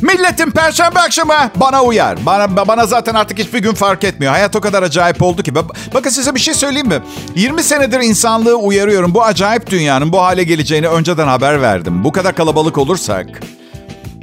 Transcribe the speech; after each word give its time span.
Milletin 0.00 0.50
perşembe 0.50 1.00
akşamı 1.00 1.34
bana 1.56 1.82
uyar. 1.82 2.26
Bana, 2.26 2.68
bana 2.68 2.86
zaten 2.86 3.14
artık 3.14 3.38
hiçbir 3.38 3.58
gün 3.58 3.74
fark 3.74 4.04
etmiyor. 4.04 4.32
Hayat 4.32 4.56
o 4.56 4.60
kadar 4.60 4.82
acayip 4.82 5.22
oldu 5.22 5.42
ki. 5.42 5.54
Bakın 5.94 6.10
size 6.10 6.34
bir 6.34 6.40
şey 6.40 6.54
söyleyeyim 6.54 6.88
mi? 6.88 7.02
20 7.34 7.62
senedir 7.62 8.00
insanlığı 8.00 8.54
uyarıyorum. 8.54 9.14
Bu 9.14 9.24
acayip 9.24 9.70
dünyanın 9.70 10.12
bu 10.12 10.22
hale 10.22 10.44
geleceğini 10.44 10.88
önceden 10.88 11.26
haber 11.26 11.62
verdim. 11.62 12.04
Bu 12.04 12.12
kadar 12.12 12.34
kalabalık 12.34 12.78
olursak 12.78 13.26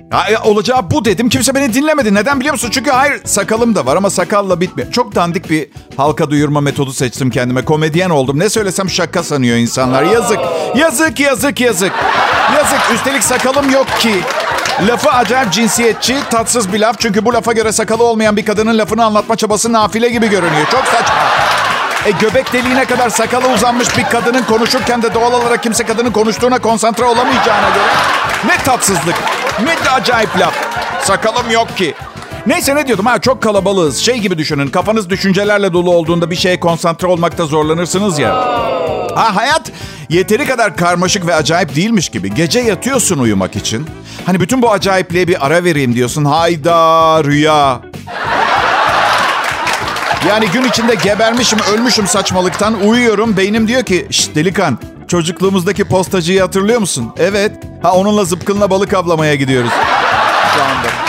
Ha, 0.09 0.25
olacağı 0.43 0.91
bu 0.91 1.05
dedim. 1.05 1.29
Kimse 1.29 1.55
beni 1.55 1.73
dinlemedi. 1.73 2.13
Neden 2.13 2.39
biliyor 2.39 2.53
musun? 2.53 2.69
Çünkü 2.71 2.91
hayır 2.91 3.21
sakalım 3.25 3.75
da 3.75 3.85
var 3.85 3.95
ama 3.95 4.09
sakalla 4.09 4.61
bitmiyor. 4.61 4.91
Çok 4.91 5.15
dandik 5.15 5.49
bir 5.49 5.67
halka 5.97 6.29
duyurma 6.29 6.61
metodu 6.61 6.93
seçtim 6.93 7.29
kendime. 7.29 7.65
Komedyen 7.65 8.09
oldum. 8.09 8.39
Ne 8.39 8.49
söylesem 8.49 8.89
şaka 8.89 9.23
sanıyor 9.23 9.57
insanlar. 9.57 10.03
Yazık. 10.03 10.39
Yazık, 10.75 11.19
yazık, 11.19 11.59
yazık. 11.61 11.91
Yazık. 12.55 12.79
Üstelik 12.93 13.23
sakalım 13.23 13.69
yok 13.69 13.87
ki. 13.99 14.13
Lafı 14.81 15.09
acayip 15.09 15.51
cinsiyetçi, 15.51 16.17
tatsız 16.29 16.73
bir 16.73 16.79
laf. 16.79 16.99
Çünkü 16.99 17.25
bu 17.25 17.33
lafa 17.33 17.53
göre 17.53 17.71
sakalı 17.71 18.03
olmayan 18.03 18.37
bir 18.37 18.45
kadının 18.45 18.77
lafını 18.77 19.05
anlatma 19.05 19.35
çabası 19.35 19.73
nafile 19.73 20.09
gibi 20.09 20.27
görünüyor. 20.27 20.67
Çok 20.71 20.85
saçma. 20.85 21.15
E 22.05 22.11
göbek 22.11 22.53
deliğine 22.53 22.85
kadar 22.85 23.09
sakalı 23.09 23.47
uzanmış 23.53 23.97
bir 23.97 24.03
kadının 24.03 24.43
konuşurken 24.43 25.01
de 25.01 25.13
doğal 25.13 25.33
olarak 25.33 25.63
kimse 25.63 25.85
kadının 25.85 26.11
konuştuğuna 26.11 26.59
konsantre 26.59 27.03
olamayacağına 27.03 27.69
göre 27.69 27.93
ne 28.45 28.57
tatsızlık, 28.63 29.15
ne 29.63 29.85
de 29.85 29.89
acayip 29.89 30.39
laf. 30.39 30.53
Sakalım 31.03 31.51
yok 31.51 31.77
ki. 31.77 31.93
Neyse 32.47 32.75
ne 32.75 32.87
diyordum 32.87 33.05
ha 33.05 33.21
çok 33.21 33.41
kalabalığız. 33.43 33.97
Şey 33.97 34.17
gibi 34.17 34.37
düşünün 34.37 34.67
kafanız 34.67 35.09
düşüncelerle 35.09 35.73
dolu 35.73 35.91
olduğunda 35.91 36.31
bir 36.31 36.35
şeye 36.35 36.59
konsantre 36.59 37.07
olmakta 37.07 37.45
zorlanırsınız 37.45 38.19
ya. 38.19 38.35
Ha 39.15 39.35
hayat 39.35 39.71
yeteri 40.09 40.45
kadar 40.45 40.75
karmaşık 40.75 41.27
ve 41.27 41.35
acayip 41.35 41.75
değilmiş 41.75 42.09
gibi. 42.09 42.33
Gece 42.33 42.59
yatıyorsun 42.59 43.19
uyumak 43.19 43.55
için. 43.55 43.87
Hani 44.25 44.39
bütün 44.39 44.61
bu 44.61 44.71
acayipliğe 44.71 45.27
bir 45.27 45.45
ara 45.45 45.63
vereyim 45.63 45.95
diyorsun. 45.95 46.25
Hayda 46.25 47.23
rüya. 47.23 47.81
Yani 50.29 50.47
gün 50.53 50.63
içinde 50.63 50.95
gebermişim, 50.95 51.59
ölmüşüm 51.73 52.07
saçmalıktan. 52.07 52.73
Uyuyorum. 52.87 53.37
Beynim 53.37 53.67
diyor 53.67 53.83
ki, 53.83 54.07
Şşt 54.11 54.35
delikan, 54.35 54.79
çocukluğumuzdaki 55.07 55.83
postacıyı 55.83 56.41
hatırlıyor 56.41 56.79
musun? 56.79 57.13
Evet. 57.17 57.51
Ha 57.81 57.91
onunla 57.93 58.25
zıpkınla 58.25 58.69
balık 58.69 58.93
avlamaya 58.93 59.35
gidiyoruz. 59.35 59.71
Şu 60.55 60.63
anda. 60.63 61.02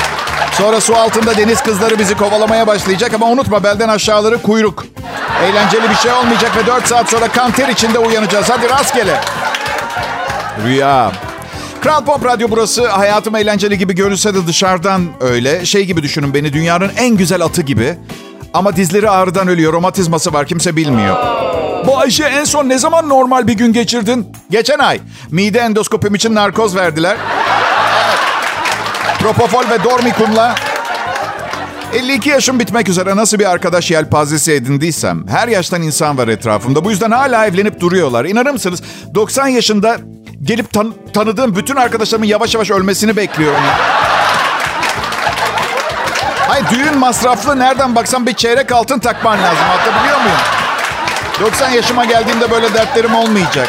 Sonra 0.59 0.81
su 0.81 0.97
altında 0.97 1.37
deniz 1.37 1.63
kızları 1.63 1.99
bizi 1.99 2.17
kovalamaya 2.17 2.67
başlayacak 2.67 3.15
ama 3.15 3.27
unutma 3.27 3.65
belden 3.65 3.89
aşağıları 3.89 4.43
kuyruk. 4.43 4.85
Eğlenceli 5.45 5.91
bir 5.91 5.95
şey 5.95 6.13
olmayacak 6.13 6.57
ve 6.57 6.67
4 6.67 6.87
saat 6.87 7.11
sonra 7.11 7.29
kanter 7.29 7.69
içinde 7.69 7.99
uyanacağız. 7.99 8.51
Hadi 8.51 8.71
rastgele. 8.71 9.21
Rüya. 10.67 11.13
Kral 11.81 12.05
Pop 12.05 12.25
Radyo 12.25 12.49
burası. 12.51 12.89
Hayatım 12.89 13.37
eğlenceli 13.37 13.79
gibi 13.79 13.95
görünse 13.95 14.35
de 14.35 14.47
dışarıdan 14.47 15.03
öyle. 15.21 15.65
Şey 15.67 15.85
gibi 15.85 16.03
düşünün 16.03 16.35
beni 16.35 16.53
dünyanın 16.53 16.91
en 16.97 17.17
güzel 17.17 17.45
atı 17.45 17.63
gibi. 17.63 17.97
Ama 18.55 18.77
dizleri 18.77 19.11
ağrıdan 19.11 19.49
ölüyor. 19.49 19.73
Romatizması 19.73 20.33
var. 20.33 20.47
Kimse 20.47 20.77
bilmiyor. 20.77 21.17
Bu 21.87 21.99
Ayşe 21.99 22.25
en 22.25 22.45
son 22.45 22.69
ne 22.69 22.79
zaman 22.79 23.09
normal 23.09 23.47
bir 23.47 23.53
gün 23.53 23.73
geçirdin? 23.73 24.27
Geçen 24.51 24.79
ay. 24.79 25.01
Mide 25.31 25.59
endoskopim 25.59 26.15
için 26.15 26.35
narkoz 26.35 26.77
verdiler. 26.77 27.17
Propofol 29.25 29.71
ve 29.71 29.85
Dormikum'la 29.85 30.55
52 31.93 32.29
yaşım 32.29 32.61
bitmek 32.61 32.89
üzere 32.89 33.17
nasıl 33.17 33.39
bir 33.39 33.51
arkadaş 33.51 33.91
yelpazesi 33.91 34.53
edindiysem 34.53 35.29
her 35.29 35.49
yaştan 35.49 35.83
insan 35.83 36.19
var 36.19 36.29
etrafımda. 36.29 36.85
Bu 36.85 36.91
yüzden 36.91 37.11
hala 37.11 37.47
evlenip 37.47 37.81
duruyorlar. 37.81 38.25
İnanır 38.25 38.51
mısınız? 38.51 38.83
90 39.15 39.47
yaşında 39.49 39.97
gelip 40.43 40.73
tan- 40.73 40.95
tanıdığım 41.15 41.57
bütün 41.57 41.77
arkadaşlarımın 41.77 42.27
yavaş 42.27 42.55
yavaş 42.55 42.71
ölmesini 42.71 43.17
bekliyorum. 43.17 43.61
Hayır 46.49 46.65
düğün 46.71 46.99
masraflı 46.99 47.59
nereden 47.59 47.95
baksan 47.95 48.27
bir 48.27 48.35
çeyrek 48.35 48.73
altın 48.73 48.99
takman 48.99 49.43
lazım. 49.43 49.65
Hatırlıyor 49.69 50.21
muyum? 50.21 50.39
90 51.41 51.71
yaşıma 51.71 52.05
geldiğimde 52.05 52.51
böyle 52.51 52.75
dertlerim 52.75 53.15
olmayacak. 53.15 53.69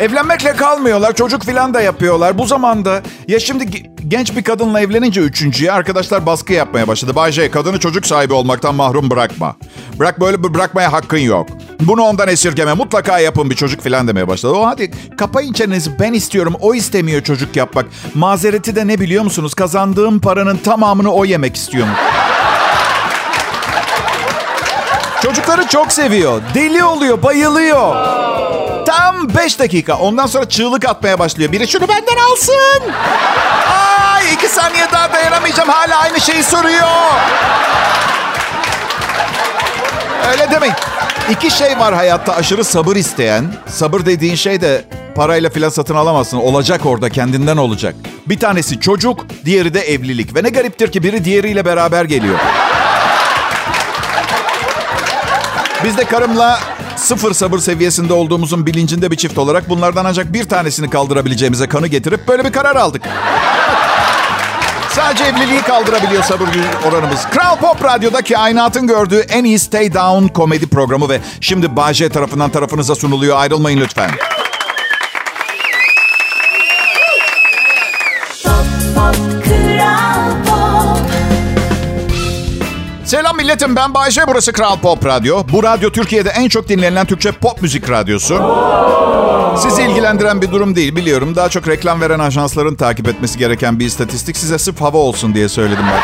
Evlenmekle 0.00 0.56
kalmıyorlar. 0.56 1.14
Çocuk 1.14 1.44
filan 1.44 1.74
da 1.74 1.80
yapıyorlar. 1.80 2.38
Bu 2.38 2.46
zamanda 2.46 3.02
ya 3.28 3.40
şimdi 3.40 3.66
genç 4.08 4.36
bir 4.36 4.42
kadınla 4.42 4.80
evlenince 4.80 5.20
üçüncüye 5.20 5.72
arkadaşlar 5.72 6.26
baskı 6.26 6.52
yapmaya 6.52 6.88
başladı. 6.88 7.14
Bay 7.14 7.32
J 7.32 7.50
kadını 7.50 7.80
çocuk 7.80 8.06
sahibi 8.06 8.32
olmaktan 8.32 8.74
mahrum 8.74 9.10
bırakma. 9.10 9.56
Bırak 9.98 10.20
böyle 10.20 10.54
bırakmaya 10.54 10.92
hakkın 10.92 11.18
yok. 11.18 11.48
Bunu 11.80 12.02
ondan 12.02 12.28
esirgeme. 12.28 12.74
Mutlaka 12.74 13.18
yapın 13.18 13.50
bir 13.50 13.56
çocuk 13.56 13.80
filan 13.80 14.08
demeye 14.08 14.28
başladı. 14.28 14.52
O 14.52 14.66
hadi 14.66 14.90
kapayın 15.18 15.52
çenenizi 15.52 15.98
ben 15.98 16.12
istiyorum. 16.12 16.54
O 16.60 16.74
istemiyor 16.74 17.22
çocuk 17.22 17.56
yapmak. 17.56 17.86
Mazereti 18.14 18.76
de 18.76 18.86
ne 18.86 19.00
biliyor 19.00 19.24
musunuz? 19.24 19.54
Kazandığım 19.54 20.20
paranın 20.20 20.56
tamamını 20.56 21.12
o 21.12 21.24
yemek 21.24 21.56
istiyormuş. 21.56 21.98
Çocukları 25.22 25.66
çok 25.66 25.92
seviyor. 25.92 26.42
Deli 26.54 26.84
oluyor, 26.84 27.22
bayılıyor. 27.22 27.96
Tam 28.90 29.34
5 29.34 29.58
dakika. 29.58 29.98
Ondan 29.98 30.26
sonra 30.26 30.48
çığlık 30.48 30.84
atmaya 30.84 31.18
başlıyor. 31.18 31.52
Biri 31.52 31.68
şunu 31.68 31.88
benden 31.88 32.16
alsın. 32.30 32.82
Ay 34.14 34.34
iki 34.34 34.48
saniye 34.48 34.86
daha 34.92 35.12
dayanamayacağım. 35.12 35.68
Hala 35.68 35.98
aynı 35.98 36.20
şeyi 36.20 36.42
soruyor. 36.42 36.88
Öyle 40.30 40.50
demeyin. 40.50 40.74
İki 41.30 41.50
şey 41.50 41.78
var 41.78 41.94
hayatta 41.94 42.34
aşırı 42.34 42.64
sabır 42.64 42.96
isteyen. 42.96 43.54
Sabır 43.66 44.06
dediğin 44.06 44.34
şey 44.34 44.60
de 44.60 44.84
parayla 45.14 45.50
filan 45.50 45.68
satın 45.68 45.94
alamazsın. 45.94 46.38
Olacak 46.38 46.86
orada 46.86 47.08
kendinden 47.08 47.56
olacak. 47.56 47.94
Bir 48.26 48.38
tanesi 48.38 48.80
çocuk, 48.80 49.26
diğeri 49.44 49.74
de 49.74 49.80
evlilik. 49.80 50.34
Ve 50.36 50.42
ne 50.42 50.48
gariptir 50.48 50.92
ki 50.92 51.02
biri 51.02 51.24
diğeriyle 51.24 51.64
beraber 51.64 52.04
geliyor. 52.04 52.38
Biz 55.84 55.96
de 55.96 56.04
karımla 56.04 56.60
sıfır 57.00 57.34
sabır 57.34 57.58
seviyesinde 57.58 58.12
olduğumuzun 58.12 58.66
bilincinde 58.66 59.10
bir 59.10 59.16
çift 59.16 59.38
olarak 59.38 59.68
bunlardan 59.68 60.04
ancak 60.04 60.32
bir 60.32 60.44
tanesini 60.44 60.90
kaldırabileceğimize 60.90 61.68
kanı 61.68 61.86
getirip 61.86 62.28
böyle 62.28 62.44
bir 62.44 62.52
karar 62.52 62.76
aldık. 62.76 63.02
Sadece 64.90 65.24
evliliği 65.24 65.62
kaldırabiliyor 65.62 66.22
sabır 66.22 66.48
oranımız. 66.88 67.26
Kral 67.30 67.56
Pop 67.56 67.84
Radyo'da 67.84 68.22
kainatın 68.22 68.86
gördüğü 68.86 69.20
en 69.20 69.44
iyi 69.44 69.58
Stay 69.58 69.94
Down 69.94 70.26
komedi 70.26 70.66
programı 70.66 71.08
ve 71.08 71.20
şimdi 71.40 71.76
Bahçe 71.76 72.08
tarafından 72.08 72.50
tarafınıza 72.50 72.94
sunuluyor. 72.94 73.36
Ayrılmayın 73.36 73.80
lütfen. 73.80 74.10
Milletim 83.50 83.76
ben 83.76 83.94
Bayşe 83.94 84.26
burası 84.26 84.52
Kral 84.52 84.76
Pop 84.76 85.06
Radyo. 85.06 85.44
Bu 85.52 85.62
radyo 85.62 85.90
Türkiye'de 85.90 86.30
en 86.30 86.48
çok 86.48 86.68
dinlenen 86.68 87.06
Türkçe 87.06 87.32
pop 87.32 87.62
müzik 87.62 87.90
radyosu. 87.90 88.34
Sizi 89.62 89.82
ilgilendiren 89.82 90.42
bir 90.42 90.52
durum 90.52 90.76
değil 90.76 90.96
biliyorum. 90.96 91.36
Daha 91.36 91.48
çok 91.48 91.68
reklam 91.68 92.00
veren 92.00 92.18
ajansların 92.18 92.74
takip 92.74 93.08
etmesi 93.08 93.38
gereken 93.38 93.78
bir 93.80 93.86
istatistik. 93.86 94.36
Size 94.36 94.58
sırf 94.58 94.80
hava 94.80 94.98
olsun 94.98 95.34
diye 95.34 95.48
söyledim 95.48 95.84
ben. 95.92 96.00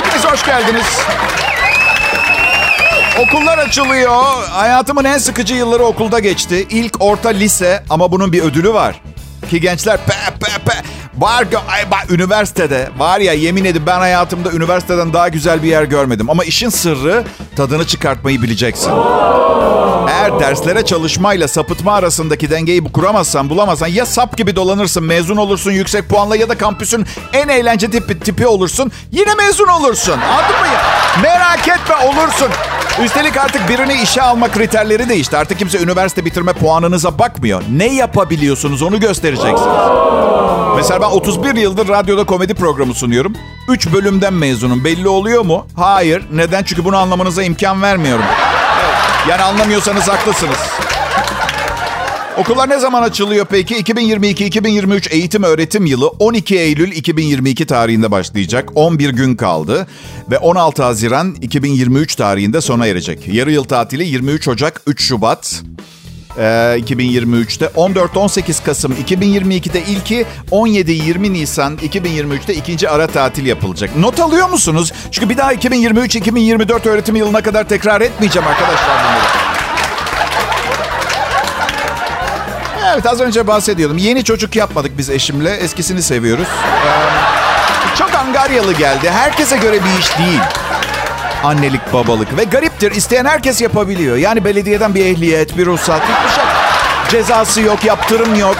Hepiniz 0.00 0.24
hoş 0.24 0.44
geldiniz. 0.44 1.00
Okullar 3.18 3.58
açılıyor. 3.58 4.22
Hayatımın 4.50 5.04
en 5.04 5.18
sıkıcı 5.18 5.54
yılları 5.54 5.82
okulda 5.82 6.18
geçti. 6.18 6.66
İlk 6.70 6.96
orta 7.00 7.28
lise 7.28 7.84
ama 7.90 8.12
bunun 8.12 8.32
bir 8.32 8.42
ödülü 8.42 8.74
var. 8.74 9.00
Ki 9.50 9.60
gençler 9.60 9.98
pe 10.06 10.14
pe 10.40 10.58
pe 10.64 10.71
Var 11.18 11.44
ay, 11.68 11.90
bak, 11.90 12.06
üniversitede 12.10 12.88
var 12.98 13.20
ya 13.20 13.32
yemin 13.32 13.64
edin 13.64 13.82
ben 13.86 13.98
hayatımda 13.98 14.52
üniversiteden 14.52 15.12
daha 15.12 15.28
güzel 15.28 15.62
bir 15.62 15.68
yer 15.68 15.82
görmedim. 15.82 16.30
Ama 16.30 16.44
işin 16.44 16.68
sırrı 16.68 17.24
tadını 17.56 17.86
çıkartmayı 17.86 18.42
bileceksin. 18.42 18.92
Eğer 20.08 20.40
derslere 20.40 20.84
çalışmayla 20.84 21.48
sapıtma 21.48 21.92
arasındaki 21.92 22.50
dengeyi 22.50 22.84
kuramazsan, 22.84 23.50
bulamazsan 23.50 23.86
ya 23.86 24.06
sap 24.06 24.36
gibi 24.36 24.56
dolanırsın, 24.56 25.04
mezun 25.04 25.36
olursun 25.36 25.70
yüksek 25.70 26.08
puanla 26.08 26.36
ya 26.36 26.48
da 26.48 26.58
kampüsün 26.58 27.06
en 27.32 27.48
eğlence 27.48 27.90
tipi, 27.90 28.20
tipi 28.20 28.46
olursun. 28.46 28.92
Yine 29.10 29.34
mezun 29.34 29.66
olursun. 29.68 30.12
Anladın 30.20 30.60
mı? 30.60 30.66
Merak 31.22 31.68
etme 31.68 31.96
olursun. 31.96 32.48
Üstelik 33.04 33.36
artık 33.36 33.68
birini 33.68 34.02
işe 34.02 34.22
alma 34.22 34.48
kriterleri 34.48 35.08
değişti. 35.08 35.36
Artık 35.36 35.58
kimse 35.58 35.78
üniversite 35.78 36.24
bitirme 36.24 36.52
puanınıza 36.52 37.18
bakmıyor. 37.18 37.62
Ne 37.70 37.94
yapabiliyorsunuz 37.94 38.82
onu 38.82 39.00
göstereceksiniz. 39.00 39.60
Mesela 40.82 41.00
ben 41.00 41.06
31 41.06 41.56
yıldır 41.56 41.88
radyoda 41.88 42.24
komedi 42.24 42.54
programı 42.54 42.94
sunuyorum. 42.94 43.32
3 43.68 43.92
bölümden 43.92 44.34
mezunum. 44.34 44.84
Belli 44.84 45.08
oluyor 45.08 45.42
mu? 45.42 45.66
Hayır. 45.76 46.22
Neden? 46.32 46.62
Çünkü 46.62 46.84
bunu 46.84 46.96
anlamanıza 46.96 47.42
imkan 47.42 47.82
vermiyorum. 47.82 48.24
Yani 49.28 49.42
anlamıyorsanız 49.42 50.08
haklısınız. 50.08 50.58
Okullar 52.38 52.68
ne 52.68 52.78
zaman 52.78 53.02
açılıyor 53.02 53.46
peki? 53.50 53.74
2022-2023 53.74 55.10
eğitim 55.10 55.42
öğretim 55.42 55.86
yılı 55.86 56.08
12 56.08 56.58
Eylül 56.58 56.92
2022 56.92 57.66
tarihinde 57.66 58.10
başlayacak. 58.10 58.68
11 58.74 59.10
gün 59.10 59.36
kaldı 59.36 59.86
ve 60.30 60.38
16 60.38 60.82
Haziran 60.82 61.36
2023 61.40 62.14
tarihinde 62.14 62.60
sona 62.60 62.86
erecek. 62.86 63.28
Yarı 63.28 63.52
yıl 63.52 63.64
tatili 63.64 64.06
23 64.06 64.48
Ocak 64.48 64.80
3 64.86 65.04
Şubat. 65.04 65.62
E, 66.38 66.42
2023'te. 66.42 67.66
14-18 67.66 68.64
Kasım 68.64 68.92
2022'de 68.92 69.82
ilki 69.82 70.26
17-20 70.50 71.32
Nisan 71.32 71.76
2023'te 71.76 72.54
ikinci 72.54 72.88
ara 72.88 73.06
tatil 73.06 73.46
yapılacak. 73.46 73.96
Not 73.96 74.20
alıyor 74.20 74.48
musunuz? 74.48 74.92
Çünkü 75.10 75.28
bir 75.28 75.36
daha 75.36 75.54
2023-2024 75.54 76.88
öğretim 76.88 77.16
yılına 77.16 77.42
kadar 77.42 77.68
tekrar 77.68 78.00
etmeyeceğim 78.00 78.48
arkadaşlar 78.48 78.98
bunları. 79.04 79.52
Evet 82.92 83.06
az 83.06 83.20
önce 83.20 83.46
bahsediyordum. 83.46 83.98
Yeni 83.98 84.24
çocuk 84.24 84.56
yapmadık 84.56 84.98
biz 84.98 85.10
eşimle. 85.10 85.50
Eskisini 85.50 86.02
seviyoruz. 86.02 86.46
Ee, 86.46 87.96
çok 87.96 88.14
angaryalı 88.14 88.72
geldi. 88.72 89.10
Herkese 89.10 89.56
göre 89.56 89.76
bir 89.84 90.00
iş 90.00 90.18
değil. 90.18 90.40
Annelik, 91.42 91.92
babalık 91.92 92.36
ve 92.36 92.44
gariptir. 92.44 92.90
İsteyen 92.92 93.24
herkes 93.24 93.60
yapabiliyor. 93.60 94.16
Yani 94.16 94.44
belediyeden 94.44 94.94
bir 94.94 95.04
ehliyet, 95.06 95.58
bir 95.58 95.66
ruhsat, 95.66 96.02
hiçbir 96.02 96.34
şey. 96.34 96.44
Cezası 97.10 97.60
yok, 97.60 97.84
yaptırım 97.84 98.34
yok. 98.34 98.56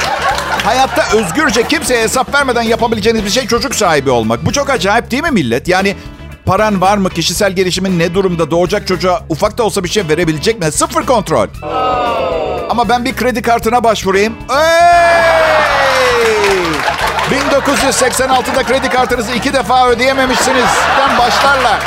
Hayatta 0.65 1.17
özgürce 1.17 1.69
kimseye 1.69 2.03
hesap 2.03 2.35
vermeden 2.35 2.63
yapabileceğiniz 2.63 3.25
bir 3.25 3.31
şey 3.31 3.47
çocuk 3.47 3.75
sahibi 3.75 4.11
olmak. 4.11 4.47
Bu 4.47 4.53
çok 4.53 4.71
acayip 4.71 5.11
değil 5.11 5.23
mi 5.23 5.31
millet? 5.31 5.69
Yani 5.69 5.97
paran 6.47 6.81
var 6.81 6.97
mı? 6.97 7.11
Kişisel 7.11 7.53
gelişimin 7.53 7.99
ne 7.99 8.15
durumda? 8.15 8.51
Doğacak 8.51 8.87
çocuğa 8.87 9.23
ufak 9.29 9.59
da 9.59 9.63
olsa 9.63 9.85
bir 9.85 9.89
şey 9.89 10.09
verebilecek 10.09 10.59
mi? 10.61 10.73
Sıfır 10.73 11.07
kontrol. 11.07 11.47
Ama 12.71 12.89
ben 12.89 13.05
bir 13.05 13.17
kredi 13.17 13.43
kartına 13.43 13.85
başvurayım. 13.85 14.35
Hey! 14.49 15.23
1986'da 17.31 18.63
kredi 18.63 18.89
kartınızı 18.89 19.33
iki 19.33 19.53
defa 19.53 19.89
ödeyememişsiniz. 19.89 20.65
Ben 20.99 21.19
başlarlar. 21.19 21.81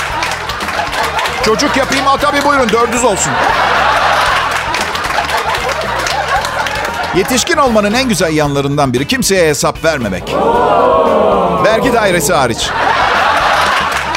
Çocuk 1.45 1.77
yapayım. 1.77 2.07
A 2.07 2.17
tabii 2.17 2.45
buyurun 2.45 2.69
dördüz 2.69 3.03
olsun. 3.03 3.33
Yetişkin 7.15 7.57
olmanın 7.57 7.93
en 7.93 8.09
güzel 8.09 8.33
yanlarından 8.33 8.93
biri 8.93 9.07
kimseye 9.07 9.49
hesap 9.49 9.85
vermemek. 9.85 10.35
Vergi 11.63 11.93
dairesi 11.93 12.33
hariç. 12.33 12.69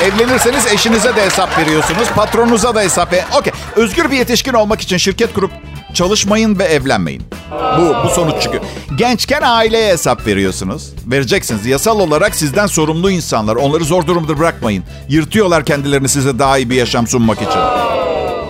Evlenirseniz 0.02 0.66
eşinize 0.66 1.16
de 1.16 1.24
hesap 1.24 1.58
veriyorsunuz. 1.58 2.08
Patronunuza 2.16 2.74
da 2.74 2.80
hesap 2.80 3.12
ver. 3.12 3.24
Okey. 3.38 3.52
Özgür 3.76 4.10
bir 4.10 4.16
yetişkin 4.16 4.52
olmak 4.52 4.80
için 4.80 4.96
şirket 4.96 5.34
kurup 5.34 5.50
çalışmayın 5.94 6.58
ve 6.58 6.64
evlenmeyin. 6.64 7.22
Bu, 7.50 7.96
bu 8.04 8.10
sonuç 8.10 8.42
çıkıyor. 8.42 8.62
Gençken 8.96 9.42
aileye 9.42 9.92
hesap 9.92 10.26
veriyorsunuz. 10.26 10.92
Vereceksiniz. 11.06 11.66
Yasal 11.66 12.00
olarak 12.00 12.34
sizden 12.34 12.66
sorumlu 12.66 13.10
insanlar. 13.10 13.56
Onları 13.56 13.84
zor 13.84 14.06
durumda 14.06 14.38
bırakmayın. 14.38 14.84
Yırtıyorlar 15.08 15.64
kendilerini 15.64 16.08
size 16.08 16.38
daha 16.38 16.58
iyi 16.58 16.70
bir 16.70 16.76
yaşam 16.76 17.06
sunmak 17.06 17.38
için. 17.38 17.60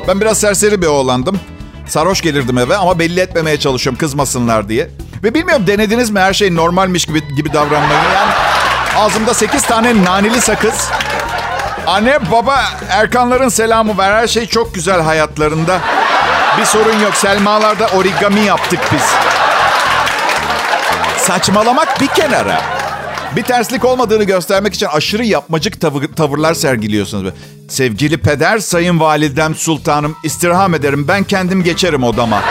Ben 0.09 0.21
biraz 0.21 0.39
serseri 0.41 0.83
bir 0.83 0.87
oğlandım. 0.87 1.41
Sarhoş 1.87 2.21
gelirdim 2.21 2.59
eve 2.59 2.77
ama 2.77 2.99
belli 2.99 3.21
etmemeye 3.21 3.59
çalışıyorum 3.59 3.99
kızmasınlar 3.99 4.69
diye. 4.69 4.91
Ve 5.25 5.35
bilmiyorum 5.35 5.67
denediniz 5.67 6.11
mi 6.11 6.21
her 6.21 6.33
şey 6.35 6.55
normalmiş 6.57 7.05
gibi 7.07 7.37
gibi 7.37 7.53
davranmayı. 7.53 8.01
Yani 8.15 8.33
ağzımda 8.97 9.35
8 9.35 9.63
tane 9.63 10.05
naneli 10.05 10.41
sakız. 10.41 10.89
Anne 11.87 12.19
baba 12.33 12.59
Erkanların 12.91 13.49
selamı 13.49 13.99
ver. 13.99 14.13
Her 14.13 14.27
şey 14.27 14.47
çok 14.47 14.75
güzel 14.75 15.01
hayatlarında. 15.01 15.81
Bir 16.61 16.65
sorun 16.65 17.01
yok. 17.01 17.17
Selmalarda 17.17 17.87
origami 17.87 18.41
yaptık 18.41 18.81
biz. 18.93 19.03
Saçmalamak 21.17 22.01
bir 22.01 22.07
kenara. 22.07 22.63
Bir 23.37 23.43
terslik 23.43 23.85
olmadığını 23.85 24.25
göstermek 24.25 24.75
için 24.75 24.87
aşırı 24.87 25.25
yapmacık 25.25 25.81
tavır, 25.81 26.05
tavırlar 26.17 26.55
sergiliyorsunuz. 26.55 27.35
Sevgili 27.69 28.19
peder, 28.19 28.59
sayın 28.59 29.01
validem, 29.01 29.55
sultanım 29.55 30.17
istirham 30.25 30.75
ederim. 30.75 31.09
Ben 31.09 31.25
kendim 31.25 31.65
geçerim 31.65 32.05
odama. 32.05 32.43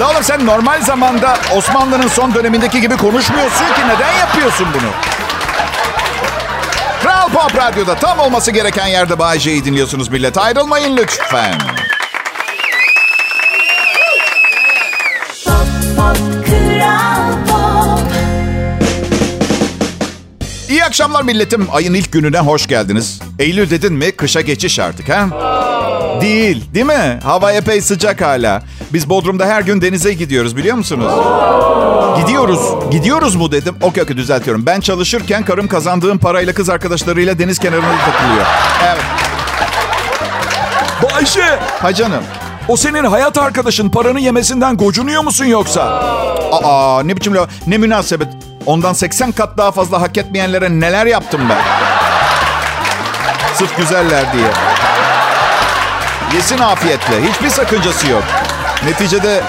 La 0.00 0.10
oğlum 0.10 0.22
sen 0.22 0.46
normal 0.46 0.82
zamanda 0.82 1.38
Osmanlı'nın 1.56 2.08
son 2.08 2.34
dönemindeki 2.34 2.80
gibi 2.80 2.96
konuşmuyorsun 2.96 3.64
ki. 3.64 3.80
Neden 3.88 4.12
yapıyorsun 4.12 4.66
bunu? 4.74 4.90
Kral 7.02 7.28
Pop 7.28 7.56
Radyo'da 7.56 7.94
tam 7.94 8.18
olması 8.18 8.50
gereken 8.50 8.86
yerde 8.86 9.18
Bay 9.18 9.38
J'yi 9.38 9.64
dinliyorsunuz 9.64 10.08
millet. 10.08 10.38
Ayrılmayın 10.38 10.96
lütfen. 10.96 11.75
İyi 20.68 20.84
akşamlar 20.84 21.22
milletim. 21.22 21.68
Ayın 21.72 21.94
ilk 21.94 22.12
gününe 22.12 22.38
hoş 22.38 22.66
geldiniz. 22.66 23.20
Eylül 23.38 23.70
dedin 23.70 23.92
mi 23.92 24.12
kışa 24.12 24.40
geçiş 24.40 24.78
artık 24.78 25.08
ha? 25.08 25.28
Değil, 26.20 26.64
değil 26.74 26.86
mi? 26.86 27.18
Hava 27.24 27.52
epey 27.52 27.80
sıcak 27.80 28.20
hala. 28.20 28.62
Biz 28.92 29.08
Bodrum'da 29.10 29.46
her 29.46 29.62
gün 29.62 29.80
denize 29.80 30.12
gidiyoruz 30.14 30.56
biliyor 30.56 30.76
musunuz? 30.76 31.12
Gidiyoruz. 32.20 32.60
Gidiyoruz 32.90 33.34
mu 33.34 33.52
dedim. 33.52 33.74
Okey 33.82 34.02
okey 34.02 34.16
düzeltiyorum. 34.16 34.66
Ben 34.66 34.80
çalışırken 34.80 35.44
karım 35.44 35.68
kazandığım 35.68 36.18
parayla 36.18 36.52
kız 36.52 36.70
arkadaşlarıyla 36.70 37.38
deniz 37.38 37.58
kenarında 37.58 37.96
takılıyor. 38.06 38.46
Evet. 38.86 39.04
Bayşe, 41.02 41.58
Ha 41.80 41.94
canım. 41.94 42.22
O 42.68 42.76
senin 42.76 43.04
hayat 43.04 43.38
arkadaşın 43.38 43.88
paranı 43.88 44.20
yemesinden 44.20 44.76
gocunuyor 44.76 45.22
musun 45.24 45.44
yoksa? 45.44 45.82
Aa 46.52 47.02
ne 47.04 47.16
biçim 47.16 47.34
la- 47.36 47.48
ne 47.66 47.78
münasebet. 47.78 48.28
Ondan 48.66 48.92
80 48.92 49.32
kat 49.32 49.58
daha 49.58 49.72
fazla 49.72 50.00
hak 50.00 50.16
etmeyenlere 50.18 50.70
neler 50.80 51.06
yaptım 51.06 51.40
ben. 51.50 51.58
Sırf 53.54 53.76
güzeller 53.76 54.32
diye. 54.32 54.46
Yesin 56.34 56.58
afiyetle. 56.58 57.28
Hiçbir 57.32 57.48
sakıncası 57.50 58.08
yok. 58.08 58.22
Neticede 58.84 59.40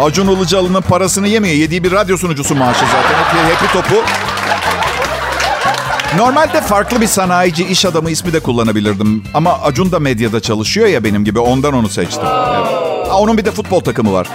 Acun 0.00 0.28
Ilıcalı'nın 0.28 0.80
parasını 0.82 1.28
yemiyor. 1.28 1.54
Yediği 1.54 1.84
bir 1.84 1.92
radyo 1.92 2.16
sunucusu 2.16 2.54
maaşı 2.54 2.80
zaten. 2.86 3.48
Hepi, 3.50 3.72
topu. 3.72 4.02
Normalde 6.16 6.60
farklı 6.60 7.00
bir 7.00 7.06
sanayici, 7.06 7.66
iş 7.66 7.84
adamı 7.84 8.10
ismi 8.10 8.32
de 8.32 8.40
kullanabilirdim. 8.40 9.24
Ama 9.34 9.58
Acun 9.62 9.92
da 9.92 9.98
medyada 9.98 10.40
çalışıyor 10.40 10.86
ya 10.86 11.04
benim 11.04 11.24
gibi. 11.24 11.38
Ondan 11.38 11.74
onu 11.74 11.88
seçtim. 11.88 12.24
Evet. 12.56 12.66
Onun 13.12 13.38
bir 13.38 13.44
de 13.44 13.50
futbol 13.50 13.80
takımı 13.80 14.12
var. 14.12 14.26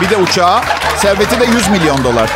Bir 0.00 0.10
de 0.10 0.16
uçağı. 0.16 0.60
Serveti 0.96 1.40
de 1.40 1.44
100 1.44 1.68
milyon 1.68 2.04
dolar. 2.04 2.30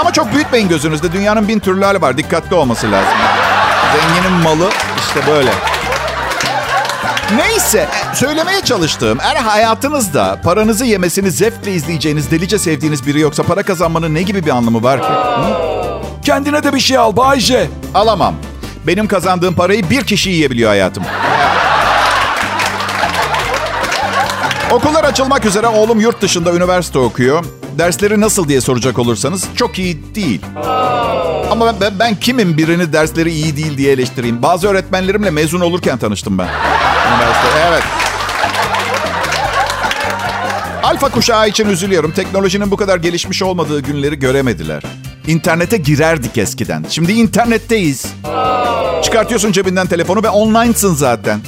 Ama 0.00 0.12
çok 0.12 0.32
büyütmeyin 0.34 0.68
gözünüzde. 0.68 1.12
Dünyanın 1.12 1.48
bin 1.48 1.58
türlü 1.58 1.84
hali 1.84 2.02
var. 2.02 2.18
Dikkatli 2.18 2.56
olması 2.56 2.92
lazım. 2.92 3.12
Zenginin 3.96 4.42
malı 4.42 4.70
işte 5.00 5.20
böyle. 5.32 5.50
Neyse, 7.36 7.88
söylemeye 8.14 8.60
çalıştığım 8.60 9.18
eğer 9.20 9.36
hayatınızda 9.36 10.40
paranızı 10.44 10.84
yemesini 10.84 11.30
zevkle 11.30 11.72
izleyeceğiniz, 11.72 12.30
delice 12.30 12.58
sevdiğiniz 12.58 13.06
biri 13.06 13.20
yoksa 13.20 13.42
para 13.42 13.62
kazanmanın 13.62 14.14
ne 14.14 14.22
gibi 14.22 14.46
bir 14.46 14.50
anlamı 14.50 14.82
var 14.82 15.02
ki? 15.02 15.08
Hı? 15.08 15.77
Kendine 16.28 16.62
de 16.62 16.74
bir 16.74 16.80
şey 16.80 16.98
al 16.98 17.16
Bayşe. 17.16 17.68
Alamam. 17.94 18.34
Benim 18.86 19.06
kazandığım 19.06 19.54
parayı 19.54 19.90
bir 19.90 20.04
kişi 20.04 20.30
yiyebiliyor 20.30 20.68
hayatım. 20.70 21.04
Okullar 24.70 25.04
açılmak 25.04 25.44
üzere 25.44 25.66
oğlum 25.66 26.00
yurt 26.00 26.22
dışında 26.22 26.52
üniversite 26.52 26.98
okuyor. 26.98 27.44
Dersleri 27.78 28.20
nasıl 28.20 28.48
diye 28.48 28.60
soracak 28.60 28.98
olursanız 28.98 29.44
çok 29.56 29.78
iyi 29.78 30.14
değil. 30.14 30.40
Ama 31.50 31.66
ben, 31.66 31.74
ben, 31.80 31.98
ben 31.98 32.14
kimim 32.14 32.56
birini 32.56 32.92
dersleri 32.92 33.30
iyi 33.30 33.56
değil 33.56 33.78
diye 33.78 33.92
eleştireyim. 33.92 34.42
Bazı 34.42 34.68
öğretmenlerimle 34.68 35.30
mezun 35.30 35.60
olurken 35.60 35.98
tanıştım 35.98 36.38
ben. 36.38 36.48
Üniversite, 37.14 37.48
evet. 37.68 37.82
Alfa 40.82 41.08
kuşağı 41.08 41.48
için 41.48 41.68
üzülüyorum. 41.68 42.12
Teknolojinin 42.12 42.70
bu 42.70 42.76
kadar 42.76 42.96
gelişmiş 42.96 43.42
olmadığı 43.42 43.80
günleri 43.80 44.18
göremediler. 44.18 44.82
İnternete 45.28 45.76
girerdik 45.76 46.38
eskiden. 46.38 46.84
Şimdi 46.88 47.12
internetteyiz. 47.12 48.06
Çıkartıyorsun 49.02 49.52
cebinden 49.52 49.86
telefonu 49.86 50.22
ve 50.22 50.28
online'sın 50.28 50.94
zaten. 50.94 51.40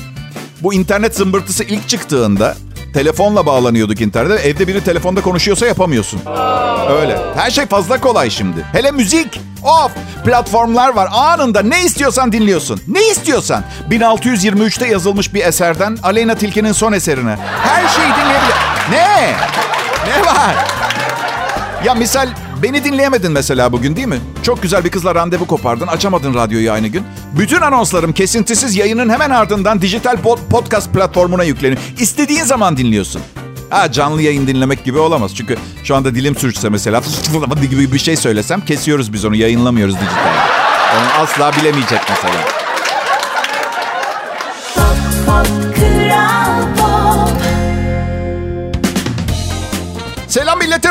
Bu 0.62 0.74
internet 0.74 1.16
zımbırtısı 1.16 1.64
ilk 1.64 1.88
çıktığında 1.88 2.56
telefonla 2.94 3.46
bağlanıyorduk 3.46 4.00
internete. 4.00 4.48
Evde 4.48 4.68
biri 4.68 4.84
telefonda 4.84 5.20
konuşuyorsa 5.20 5.66
yapamıyorsun. 5.66 6.20
Öyle. 7.00 7.18
Her 7.36 7.50
şey 7.50 7.66
fazla 7.66 8.00
kolay 8.00 8.30
şimdi. 8.30 8.66
Hele 8.72 8.90
müzik. 8.90 9.40
Of. 9.62 9.92
Platformlar 10.24 10.94
var. 10.94 11.08
Anında 11.12 11.62
ne 11.62 11.84
istiyorsan 11.84 12.32
dinliyorsun. 12.32 12.80
Ne 12.88 13.08
istiyorsan. 13.10 13.64
1623'te 13.90 14.86
yazılmış 14.86 15.34
bir 15.34 15.44
eserden 15.44 15.98
Aleyna 16.02 16.34
Tilki'nin 16.34 16.72
son 16.72 16.92
eserine. 16.92 17.36
Her 17.62 17.88
şeyi 17.88 18.08
dinleyebilir. 18.08 18.54
Ne? 18.90 19.32
Ne 20.06 20.26
var? 20.26 20.54
Ya 21.84 21.94
misal 21.94 22.28
beni 22.62 22.84
dinleyemedin 22.84 23.32
mesela 23.32 23.72
bugün 23.72 23.96
değil 23.96 24.06
mi? 24.08 24.18
Çok 24.42 24.62
güzel 24.62 24.84
bir 24.84 24.90
kızla 24.90 25.14
randevu 25.14 25.46
kopardın. 25.46 25.86
Açamadın 25.86 26.34
radyoyu 26.34 26.72
aynı 26.72 26.88
gün. 26.88 27.02
Bütün 27.38 27.60
anonslarım 27.60 28.12
kesintisiz 28.12 28.76
yayının 28.76 29.08
hemen 29.10 29.30
ardından 29.30 29.82
dijital 29.82 30.14
pod- 30.16 30.48
podcast 30.50 30.92
platformuna 30.92 31.44
yükleniyor. 31.44 31.80
İstediğin 31.98 32.44
zaman 32.44 32.76
dinliyorsun. 32.76 33.22
Ha 33.70 33.92
canlı 33.92 34.22
yayın 34.22 34.46
dinlemek 34.46 34.84
gibi 34.84 34.98
olamaz. 34.98 35.36
Çünkü 35.36 35.56
şu 35.84 35.96
anda 35.96 36.14
dilim 36.14 36.36
sürçse 36.36 36.68
mesela 36.68 37.02
gibi 37.70 37.92
bir 37.92 37.98
şey 37.98 38.16
söylesem 38.16 38.60
kesiyoruz 38.60 39.12
biz 39.12 39.24
onu 39.24 39.36
yayınlamıyoruz 39.36 39.94
dijital. 39.94 40.34
Onu 40.96 41.22
asla 41.22 41.52
bilemeyecek 41.60 42.00
mesela. 42.08 42.34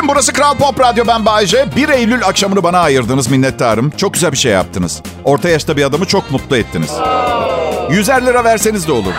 Günaydın 0.00 0.14
burası 0.14 0.32
Kral 0.32 0.56
Pop 0.56 0.80
Radyo 0.80 1.04
ben 1.06 1.26
Bayece. 1.26 1.76
1 1.76 1.88
Eylül 1.88 2.24
akşamını 2.24 2.62
bana 2.62 2.78
ayırdınız 2.78 3.28
minnettarım. 3.28 3.90
Çok 3.90 4.14
güzel 4.14 4.32
bir 4.32 4.36
şey 4.36 4.52
yaptınız. 4.52 5.02
Orta 5.24 5.48
yaşta 5.48 5.76
bir 5.76 5.84
adamı 5.84 6.04
çok 6.06 6.30
mutlu 6.30 6.56
ettiniz. 6.56 6.90
100'er 6.90 8.26
lira 8.26 8.44
verseniz 8.44 8.88
de 8.88 8.92
olurdu. 8.92 9.18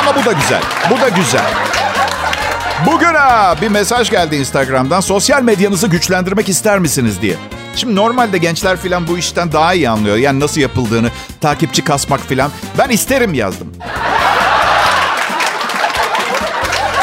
Ama 0.00 0.14
bu 0.16 0.24
da 0.24 0.32
güzel. 0.32 0.62
Bu 0.90 1.00
da 1.00 1.08
güzel. 1.08 1.50
Bugün 2.86 3.14
ha, 3.14 3.54
bir 3.62 3.68
mesaj 3.68 4.10
geldi 4.10 4.36
Instagram'dan. 4.36 5.00
Sosyal 5.00 5.42
medyanızı 5.42 5.86
güçlendirmek 5.86 6.48
ister 6.48 6.78
misiniz 6.78 7.22
diye. 7.22 7.36
Şimdi 7.76 7.96
normalde 7.96 8.38
gençler 8.38 8.76
filan 8.76 9.08
bu 9.08 9.18
işten 9.18 9.52
daha 9.52 9.74
iyi 9.74 9.90
anlıyor. 9.90 10.16
Yani 10.16 10.40
nasıl 10.40 10.60
yapıldığını, 10.60 11.10
takipçi 11.40 11.84
kasmak 11.84 12.20
filan. 12.20 12.50
Ben 12.78 12.88
isterim 12.88 13.34
yazdım. 13.34 13.68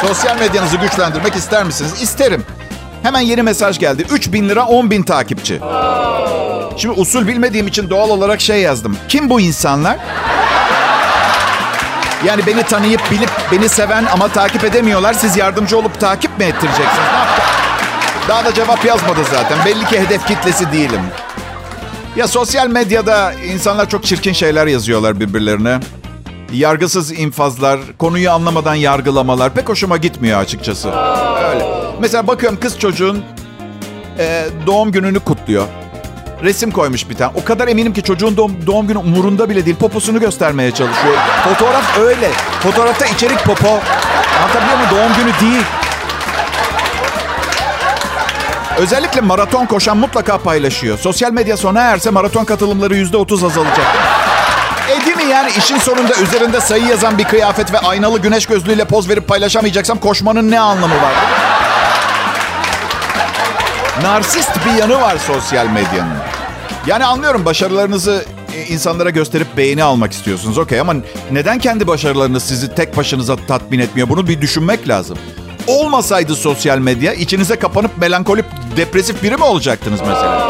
Sosyal 0.02 0.40
medyanızı 0.40 0.78
güçlendirmek 0.78 1.36
ister 1.36 1.64
misiniz? 1.64 1.94
İsterim. 2.02 2.46
Hemen 3.08 3.22
yeni 3.22 3.44
mesaj 3.44 3.80
geldi. 3.80 4.06
3 4.12 4.34
bin 4.34 4.50
lira 4.50 4.66
10 4.66 4.92
bin 4.92 5.04
takipçi. 5.04 5.60
Şimdi 6.78 7.00
usul 7.00 7.28
bilmediğim 7.28 7.68
için 7.68 7.90
doğal 7.90 8.10
olarak 8.10 8.42
şey 8.42 8.62
yazdım. 8.62 8.98
Kim 9.08 9.30
bu 9.30 9.42
insanlar? 9.42 9.98
Yani 12.26 12.46
beni 12.48 12.64
tanıyıp 12.64 13.12
bilip 13.12 13.30
beni 13.52 13.70
seven 13.70 14.06
ama 14.06 14.28
takip 14.28 14.64
edemiyorlar. 14.64 15.14
Siz 15.14 15.38
yardımcı 15.38 15.78
olup 15.78 16.00
takip 16.00 16.38
mi 16.38 16.44
ettireceksiniz? 16.44 17.08
Daha 18.28 18.46
da 18.46 18.54
cevap 18.54 18.86
yazmadı 18.86 19.20
zaten. 19.32 19.58
Belli 19.66 19.86
ki 19.86 20.00
hedef 20.00 20.28
kitlesi 20.28 20.72
değilim. 20.72 21.02
Ya 22.16 22.28
sosyal 22.28 22.68
medyada 22.68 23.34
insanlar 23.34 23.90
çok 23.90 24.04
çirkin 24.04 24.34
şeyler 24.34 24.68
yazıyorlar 24.68 25.20
birbirlerine. 25.20 25.80
Yargısız 26.54 27.20
infazlar, 27.20 27.80
konuyu 27.98 28.32
anlamadan 28.32 28.76
yargılamalar 28.76 29.54
pek 29.54 29.70
hoşuma 29.70 29.98
gitmiyor 29.98 30.40
açıkçası. 30.40 30.90
Öyle. 31.52 31.87
Mesela 32.00 32.28
bakıyorum 32.28 32.60
kız 32.60 32.80
çocuğun 32.80 33.24
e, 34.20 34.46
doğum 34.66 34.92
gününü 34.92 35.20
kutluyor. 35.20 35.68
Resim 36.44 36.72
koymuş 36.72 37.10
bir 37.10 37.16
tane. 37.16 37.32
O 37.36 37.46
kadar 37.46 37.68
eminim 37.68 37.94
ki 37.94 38.04
çocuğun 38.04 38.38
doğum, 38.38 38.68
doğum 38.68 38.88
günü 38.88 38.98
umurunda 38.98 39.50
bile 39.50 39.66
değil. 39.66 39.76
Poposunu 39.78 40.20
göstermeye 40.20 40.72
çalışıyor. 40.72 41.16
Fotoğraf 41.44 42.00
öyle. 42.00 42.30
Fotoğrafta 42.64 43.06
içerik 43.06 43.44
popo. 43.44 43.80
Anlatabiliyor 44.44 44.78
muyum? 44.78 44.92
Doğum 44.92 45.24
günü 45.24 45.52
değil. 45.52 45.64
Özellikle 48.78 49.22
maraton 49.22 49.66
koşan 49.66 49.98
mutlaka 49.98 50.38
paylaşıyor. 50.38 50.98
Sosyal 50.98 51.32
medya 51.32 51.58
sona 51.58 51.82
erse 51.82 52.10
maraton 52.10 52.46
katılımları 52.46 52.96
%30 52.96 53.46
azalacak. 53.46 53.88
E 54.90 55.16
mi 55.16 55.24
yani 55.32 55.52
işin 55.58 55.78
sonunda 55.78 56.16
üzerinde 56.16 56.62
sayı 56.62 56.86
yazan 56.86 57.18
bir 57.18 57.24
kıyafet 57.24 57.74
ve 57.74 57.80
aynalı 57.80 58.20
güneş 58.20 58.46
gözlüğüyle 58.46 58.86
poz 58.86 59.10
verip 59.10 59.28
paylaşamayacaksam 59.28 59.98
koşmanın 59.98 60.52
ne 60.52 60.60
anlamı 60.60 60.96
var? 60.96 61.14
Narsist 64.08 64.50
bir 64.66 64.80
yanı 64.80 65.02
var 65.02 65.18
sosyal 65.18 65.66
medyanın. 65.66 66.18
Yani 66.88 67.06
anlıyorum 67.06 67.46
başarılarınızı 67.46 68.26
e, 68.56 68.64
insanlara 68.74 69.10
gösterip 69.10 69.58
beğeni 69.58 69.84
almak 69.84 70.12
istiyorsunuz. 70.12 70.58
Okey 70.58 70.80
ama 70.80 70.94
neden 71.32 71.60
kendi 71.60 71.88
başarılarınız 71.88 72.44
sizi 72.44 72.76
tek 72.76 72.98
başınıza 72.98 73.36
tatmin 73.36 73.80
etmiyor? 73.80 74.10
Bunu 74.10 74.28
bir 74.28 74.42
düşünmek 74.42 74.88
lazım. 74.88 75.18
Olmasaydı 75.68 76.36
sosyal 76.36 76.78
medya 76.78 77.14
içinize 77.14 77.56
kapanıp 77.56 77.98
melankolik, 77.98 78.46
depresif 78.78 79.24
biri 79.24 79.38
mi 79.38 79.44
olacaktınız 79.44 80.00
mesela? 80.00 80.50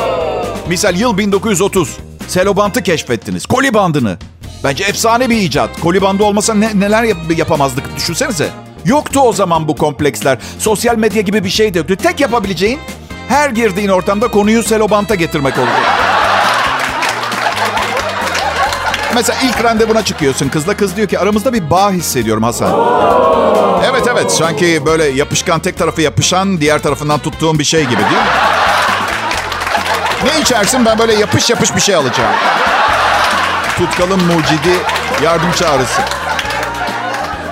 Misal 0.70 0.96
yıl 0.96 1.18
1930. 1.18 1.98
Selobant'ı 2.28 2.84
keşfettiniz. 2.84 3.46
Koli 3.46 3.74
bandını. 3.74 4.18
Bence 4.64 4.84
efsane 4.84 5.30
bir 5.30 5.38
icat. 5.38 5.80
Koli 5.82 6.02
bandı 6.02 6.24
olmasa 6.24 6.54
ne, 6.54 6.80
neler 6.80 7.04
yap- 7.04 7.38
yapamazdık 7.38 7.96
düşünsenize. 7.96 8.50
Yoktu 8.86 9.20
o 9.20 9.34
zaman 9.34 9.68
bu 9.68 9.76
kompleksler. 9.76 10.38
Sosyal 10.60 10.98
medya 10.98 11.22
gibi 11.22 11.44
bir 11.44 11.50
şey 11.50 11.74
de 11.74 11.78
yoktu. 11.78 11.96
Tek 11.96 12.20
yapabileceğin 12.20 12.80
her 13.30 13.50
girdiğin 13.50 13.90
ortamda 13.90 14.28
konuyu 14.28 14.64
selobanta 14.64 15.16
getirmek 15.16 15.58
olacak. 15.58 15.82
Mesela 19.16 19.40
ilk 19.44 19.64
randevuna 19.64 20.06
çıkıyorsun 20.06 20.50
kızla. 20.50 20.78
Kız 20.78 20.96
diyor 20.96 21.08
ki 21.08 21.20
aramızda 21.20 21.54
bir 21.54 21.70
bağ 21.70 21.92
hissediyorum 21.92 22.44
Hasan. 22.44 22.72
Evet 23.92 24.04
evet 24.12 24.32
sanki 24.32 24.86
böyle 24.86 25.04
yapışkan 25.04 25.60
tek 25.60 25.78
tarafı 25.78 26.02
yapışan 26.02 26.62
diğer 26.62 26.82
tarafından 26.82 27.20
tuttuğum 27.20 27.60
bir 27.60 27.64
şey 27.64 27.84
gibi 27.84 28.02
değil 28.02 28.12
mi? 28.12 28.28
Ne 30.26 30.42
içersin 30.42 30.86
ben 30.86 31.00
böyle 31.00 31.14
yapış 31.14 31.50
yapış 31.50 31.76
bir 31.76 31.82
şey 31.82 31.96
alacağım. 31.96 32.36
Tutkalın 33.78 34.24
mucidi 34.24 34.78
yardım 35.24 35.52
çağrısı. 35.52 36.02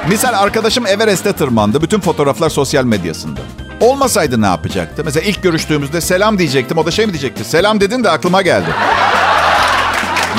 Misal 0.07 0.33
arkadaşım 0.33 0.87
Everest'e 0.87 1.33
tırmandı. 1.33 1.81
Bütün 1.81 1.99
fotoğraflar 1.99 2.49
sosyal 2.49 2.83
medyasında. 2.83 3.39
Olmasaydı 3.79 4.41
ne 4.41 4.45
yapacaktı? 4.45 5.01
Mesela 5.05 5.25
ilk 5.29 5.43
görüştüğümüzde 5.43 6.01
selam 6.01 6.37
diyecektim. 6.37 6.77
O 6.77 6.85
da 6.85 6.91
şey 6.91 7.05
mi 7.05 7.13
diyecekti? 7.13 7.43
Selam 7.43 7.81
dedin 7.81 8.03
de 8.03 8.09
aklıma 8.09 8.41
geldi. 8.41 8.69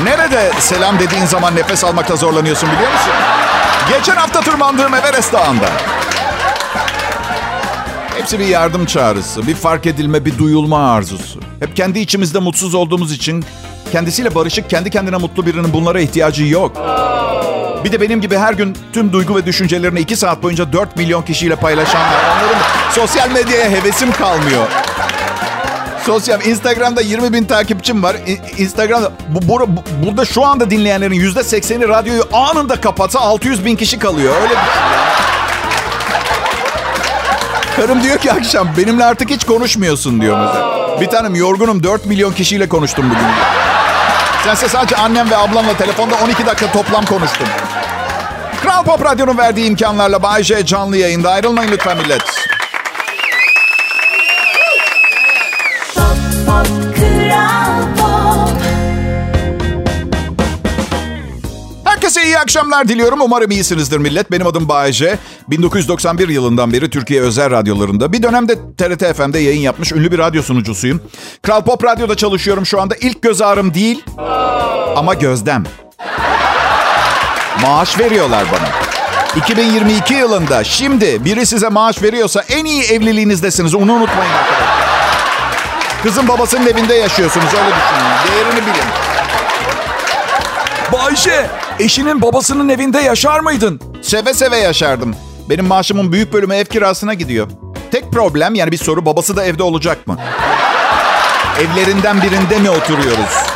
Nerede 0.04 0.50
selam 0.60 0.98
dediğin 0.98 1.24
zaman 1.24 1.56
nefes 1.56 1.84
almakta 1.84 2.16
zorlanıyorsun 2.16 2.68
biliyor 2.72 2.92
musun? 2.92 3.12
Geçen 3.88 4.16
hafta 4.16 4.40
tırmandığım 4.40 4.94
Everest 4.94 5.32
Dağı'nda. 5.32 5.68
Hepsi 8.18 8.38
bir 8.38 8.46
yardım 8.46 8.86
çağrısı, 8.86 9.46
bir 9.46 9.54
fark 9.54 9.86
edilme, 9.86 10.24
bir 10.24 10.38
duyulma 10.38 10.92
arzusu. 10.92 11.40
Hep 11.60 11.76
kendi 11.76 11.98
içimizde 11.98 12.38
mutsuz 12.38 12.74
olduğumuz 12.74 13.12
için 13.12 13.44
kendisiyle 13.92 14.34
barışık, 14.34 14.70
kendi 14.70 14.90
kendine 14.90 15.16
mutlu 15.16 15.46
birinin 15.46 15.72
bunlara 15.72 16.00
ihtiyacı 16.00 16.44
yok. 16.44 16.76
Bir 17.86 17.92
de 17.92 18.00
benim 18.00 18.20
gibi 18.20 18.36
her 18.38 18.52
gün 18.52 18.76
tüm 18.92 19.12
duygu 19.12 19.36
ve 19.36 19.46
düşüncelerini 19.46 20.00
iki 20.00 20.16
saat 20.16 20.42
boyunca 20.42 20.72
4 20.72 20.96
milyon 20.96 21.22
kişiyle 21.22 21.56
paylaşanlar. 21.56 22.14
Onların 22.36 22.58
sosyal 22.92 23.30
medyaya 23.30 23.70
hevesim 23.70 24.12
kalmıyor. 24.12 24.66
Sosyal 26.06 26.44
Instagram'da 26.44 27.00
20 27.00 27.32
bin 27.32 27.44
takipçim 27.44 28.02
var. 28.02 28.16
Instagram'da 28.58 29.12
bu, 29.28 29.48
bu- 29.48 29.60
bu- 29.76 30.06
burada 30.06 30.24
şu 30.24 30.44
anda 30.44 30.70
dinleyenlerin 30.70 31.14
yüzde 31.14 31.40
80'i 31.40 31.88
radyoyu 31.88 32.22
anında 32.32 32.80
kapatsa 32.80 33.20
600 33.20 33.64
bin 33.64 33.76
kişi 33.76 33.98
kalıyor. 33.98 34.34
Öyle 34.36 34.48
düşün 34.48 34.58
ya. 34.92 35.06
Karım 37.76 38.02
diyor 38.02 38.18
ki 38.18 38.32
akşam 38.32 38.68
benimle 38.76 39.04
artık 39.04 39.30
hiç 39.30 39.44
konuşmuyorsun 39.44 40.20
diyor 40.20 40.46
mesela. 40.46 41.00
Bir 41.00 41.06
tanem 41.06 41.34
yorgunum 41.34 41.82
4 41.82 42.06
milyon 42.06 42.32
kişiyle 42.32 42.68
konuştum 42.68 43.04
bugün. 43.10 43.26
Sense 44.44 44.68
sadece 44.68 44.96
annem 44.96 45.30
ve 45.30 45.36
ablamla 45.36 45.76
telefonda 45.76 46.14
12 46.24 46.46
dakika 46.46 46.72
toplam 46.72 47.04
konuştum. 47.04 47.46
Kral 48.66 48.84
Pop 48.84 49.04
Radyo'nun 49.04 49.38
verdiği 49.38 49.66
imkanlarla 49.66 50.22
Bay 50.22 50.42
J 50.42 50.66
canlı 50.66 50.96
yayında. 50.96 51.30
Ayrılmayın 51.30 51.72
lütfen 51.72 51.96
millet. 51.98 52.20
Pop, 55.94 56.16
pop, 56.46 56.96
Kral 56.96 57.82
Pop. 57.96 58.50
Herkese 61.84 62.24
iyi 62.24 62.38
akşamlar 62.38 62.88
diliyorum. 62.88 63.20
Umarım 63.20 63.50
iyisinizdir 63.50 63.98
millet. 63.98 64.30
Benim 64.30 64.46
adım 64.46 64.68
Bayece. 64.68 65.18
1991 65.48 66.28
yılından 66.28 66.72
beri 66.72 66.90
Türkiye 66.90 67.22
özel 67.22 67.50
radyolarında 67.50 68.12
bir 68.12 68.22
dönemde 68.22 68.54
TRT 68.54 69.16
FM'de 69.16 69.38
yayın 69.38 69.60
yapmış 69.60 69.92
ünlü 69.92 70.12
bir 70.12 70.18
radyo 70.18 70.42
sunucusuyum. 70.42 71.00
Kral 71.42 71.62
Pop 71.62 71.84
Radyo'da 71.84 72.14
çalışıyorum 72.14 72.66
şu 72.66 72.80
anda. 72.80 72.94
İlk 73.00 73.22
göz 73.22 73.42
ağrım 73.42 73.74
değil 73.74 74.04
ama 74.96 75.14
gözlem. 75.14 75.64
Maaş 77.62 77.98
veriyorlar 77.98 78.44
bana. 78.52 78.68
2022 79.36 80.14
yılında 80.14 80.64
şimdi 80.64 81.24
biri 81.24 81.46
size 81.46 81.68
maaş 81.68 82.02
veriyorsa 82.02 82.44
en 82.48 82.64
iyi 82.64 82.82
evliliğinizdesiniz. 82.82 83.74
Onu 83.74 83.92
unutmayın 83.92 84.32
arkadaşlar. 84.32 84.76
Kızın 86.02 86.28
babasının 86.28 86.66
evinde 86.66 86.94
yaşıyorsunuz 86.94 87.46
öyle 87.54 87.66
düşünün. 87.76 88.32
Değerini 88.32 88.66
bilin. 88.66 88.86
Bayşe, 90.92 91.46
eşinin 91.80 92.22
babasının 92.22 92.68
evinde 92.68 92.98
yaşar 93.00 93.40
mıydın? 93.40 93.80
Seve 94.02 94.34
seve 94.34 94.56
yaşardım. 94.56 95.16
Benim 95.50 95.66
maaşımın 95.66 96.12
büyük 96.12 96.32
bölümü 96.32 96.54
ev 96.54 96.64
kirasına 96.64 97.14
gidiyor. 97.14 97.48
Tek 97.92 98.12
problem 98.12 98.54
yani 98.54 98.72
bir 98.72 98.76
soru 98.78 99.06
babası 99.06 99.36
da 99.36 99.44
evde 99.44 99.62
olacak 99.62 100.06
mı? 100.06 100.16
Evlerinden 101.60 102.22
birinde 102.22 102.58
mi 102.58 102.70
oturuyoruz? 102.70 103.55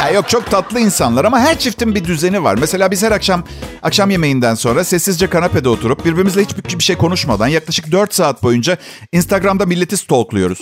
Ya 0.00 0.10
yok 0.10 0.28
çok 0.28 0.50
tatlı 0.50 0.80
insanlar 0.80 1.24
ama 1.24 1.40
her 1.40 1.58
çiftin 1.58 1.94
bir 1.94 2.04
düzeni 2.04 2.44
var. 2.44 2.54
Mesela 2.60 2.90
biz 2.90 3.02
her 3.02 3.12
akşam 3.12 3.44
akşam 3.82 4.10
yemeğinden 4.10 4.54
sonra 4.54 4.84
sessizce 4.84 5.26
kanepede 5.26 5.68
oturup 5.68 6.04
birbirimizle 6.04 6.42
hiçbir 6.44 6.78
bir 6.78 6.84
şey 6.84 6.96
konuşmadan 6.96 7.46
yaklaşık 7.46 7.92
4 7.92 8.14
saat 8.14 8.42
boyunca 8.42 8.76
Instagram'da 9.12 9.66
milleti 9.66 9.96
stalkluyoruz. 9.96 10.60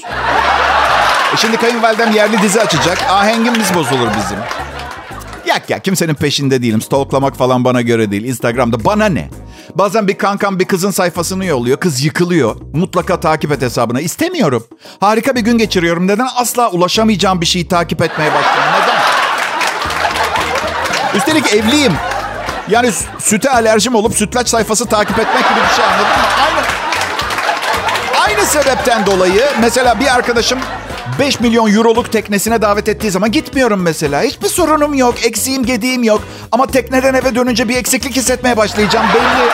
E 1.34 1.36
şimdi 1.36 1.56
kayınvalidem 1.56 2.12
yerli 2.12 2.42
dizi 2.42 2.60
açacak. 2.60 2.98
Ahengimiz 3.10 3.74
bozulur 3.74 4.08
bizim. 4.18 4.38
Yak 5.46 5.70
ya 5.70 5.78
kimsenin 5.78 6.14
peşinde 6.14 6.62
değilim. 6.62 6.82
Stalklamak 6.82 7.36
falan 7.36 7.64
bana 7.64 7.82
göre 7.82 8.10
değil. 8.10 8.24
Instagram'da 8.24 8.84
bana 8.84 9.06
ne? 9.06 9.30
Bazen 9.74 10.08
bir 10.08 10.18
kankam 10.18 10.58
bir 10.58 10.64
kızın 10.64 10.90
sayfasını 10.90 11.44
yolluyor. 11.44 11.80
Kız 11.80 12.04
yıkılıyor. 12.04 12.56
Mutlaka 12.74 13.20
takip 13.20 13.52
et 13.52 13.62
hesabına. 13.62 14.00
İstemiyorum. 14.00 14.66
Harika 15.00 15.34
bir 15.34 15.40
gün 15.40 15.58
geçiriyorum. 15.58 16.06
Neden 16.06 16.28
asla 16.36 16.70
ulaşamayacağım 16.70 17.40
bir 17.40 17.46
şeyi 17.46 17.68
takip 17.68 18.02
etmeye 18.02 18.34
başladım? 18.34 18.62
Üstelik 21.14 21.54
evliyim. 21.54 21.92
Yani 22.68 22.86
sü- 22.88 23.04
süte 23.20 23.50
alerjim 23.50 23.94
olup 23.94 24.16
sütlaç 24.16 24.48
sayfası 24.48 24.86
takip 24.86 25.18
etmek 25.18 25.48
gibi 25.48 25.60
bir 25.70 25.74
şey 25.76 25.84
anladın 25.84 26.06
mı? 26.06 26.26
Aynı. 26.44 26.58
Aynı 28.26 28.46
sebepten 28.46 29.06
dolayı 29.06 29.42
mesela 29.60 30.00
bir 30.00 30.14
arkadaşım 30.14 30.58
5 31.18 31.40
milyon 31.40 31.74
euroluk 31.74 32.12
teknesine 32.12 32.62
davet 32.62 32.88
ettiği 32.88 33.10
zaman 33.10 33.32
gitmiyorum 33.32 33.82
mesela. 33.82 34.22
Hiçbir 34.22 34.48
sorunum 34.48 34.94
yok, 34.94 35.24
eksiğim 35.24 35.66
gediğim 35.66 36.02
yok. 36.02 36.20
Ama 36.52 36.66
tekneden 36.66 37.14
eve 37.14 37.34
dönünce 37.34 37.68
bir 37.68 37.76
eksiklik 37.76 38.16
hissetmeye 38.16 38.56
başlayacağım 38.56 39.06
belli. 39.14 39.48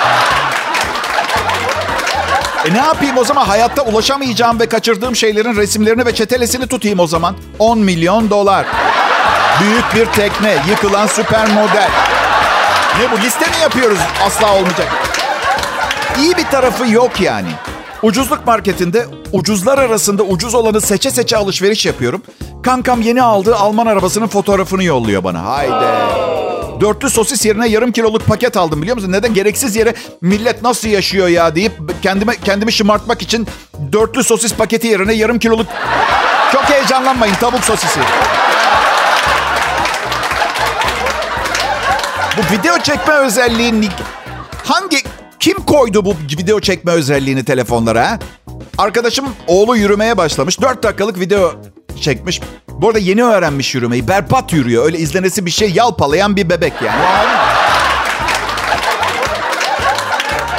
E 2.71 2.75
ne 2.75 2.79
yapayım 2.87 3.17
o 3.19 3.25
zaman? 3.25 3.45
Hayatta 3.47 3.83
ulaşamayacağım 3.83 4.61
ve 4.61 4.69
kaçırdığım 4.69 5.17
şeylerin 5.17 5.57
resimlerini 5.57 6.07
ve 6.07 6.15
çetelesini 6.15 6.67
tutayım 6.67 6.99
o 7.01 7.07
zaman. 7.07 7.37
10 7.59 7.79
milyon 7.79 8.31
dolar. 8.31 8.67
Büyük 9.61 9.95
bir 9.95 10.13
tekne, 10.13 10.57
yıkılan 10.69 11.07
süper 11.07 11.49
model. 11.49 11.91
Ne 13.01 13.13
bu? 13.13 13.23
Liste 13.23 13.47
mi 13.47 13.57
yapıyoruz? 13.63 13.99
Asla 14.27 14.55
olmayacak. 14.55 14.89
İyi 16.19 16.37
bir 16.37 16.45
tarafı 16.45 16.87
yok 16.87 17.21
yani. 17.21 17.49
Ucuzluk 18.03 18.47
marketinde 18.47 19.07
ucuzlar 19.33 19.79
arasında 19.79 20.23
ucuz 20.23 20.55
olanı 20.55 20.81
seçe 20.81 21.11
seçe 21.11 21.37
alışveriş 21.37 21.87
yapıyorum. 21.87 22.23
Kankam 22.63 23.01
yeni 23.03 23.23
aldığı 23.23 23.57
Alman 23.57 23.87
arabasının 23.87 24.27
fotoğrafını 24.27 24.85
yolluyor 24.85 25.25
bana. 25.25 25.45
Haydi. 25.45 25.85
Dörtlü 26.81 27.11
sosis 27.11 27.47
yerine 27.47 27.69
yarım 27.69 27.93
kiloluk 27.93 28.27
paket 28.27 28.57
aldım 28.57 28.83
biliyor 28.83 28.97
musun? 28.97 29.13
Neden? 29.13 29.35
Gereksiz 29.35 29.77
yere 29.77 29.95
millet 30.21 30.63
nasıl 30.63 30.89
yaşıyor 30.89 31.29
ya 31.29 31.55
deyip 31.55 31.73
kendime 32.03 32.37
kendimi 32.45 32.73
şımartmak 32.73 33.23
için 33.23 33.47
dörtlü 33.93 34.25
sosis 34.25 34.55
paketi 34.55 34.87
yerine 34.87 35.13
yarım 35.13 35.39
kiloluk... 35.39 35.67
Çok 36.53 36.65
heyecanlanmayın 36.65 37.35
tavuk 37.35 37.65
sosisi. 37.65 38.01
Bu 42.37 42.55
video 42.55 42.79
çekme 42.79 43.15
özelliğini 43.15 43.89
hangi 44.65 44.97
kim 45.41 45.59
koydu 45.65 46.05
bu 46.05 46.17
video 46.41 46.61
çekme 46.61 46.93
özelliğini 46.93 47.45
telefonlara? 47.45 48.19
Arkadaşım 48.79 49.25
oğlu 49.47 49.77
yürümeye 49.77 50.17
başlamış. 50.17 50.61
4 50.61 50.83
dakikalık 50.83 51.21
video 51.21 51.53
çekmiş. 52.01 52.41
Bu 52.69 52.89
arada 52.89 52.99
yeni 52.99 53.25
öğrenmiş 53.25 53.75
yürümeyi. 53.75 54.09
Berbat 54.09 54.53
yürüyor. 54.53 54.85
Öyle 54.85 54.99
izlenesi 54.99 55.47
bir 55.47 55.51
şey 55.51 55.71
yalpalayan 55.71 56.37
bir 56.37 56.51
bebek 56.51 56.73
yani. 56.85 57.03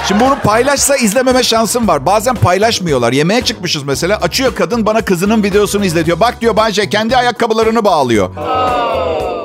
Şimdi 0.07 0.23
bunu 0.23 0.35
paylaşsa 0.43 0.95
izlememe 0.95 1.43
şansım 1.43 1.87
var. 1.87 2.05
Bazen 2.05 2.35
paylaşmıyorlar. 2.35 3.13
Yemeğe 3.13 3.41
çıkmışız 3.41 3.83
mesela. 3.83 4.17
Açıyor 4.17 4.55
kadın 4.55 4.85
bana 4.85 5.01
kızının 5.01 5.43
videosunu 5.43 5.85
izletiyor. 5.85 6.19
Bak 6.19 6.41
diyor 6.41 6.55
Bayce 6.55 6.89
kendi 6.89 7.17
ayakkabılarını 7.17 7.85
bağlıyor. 7.85 8.29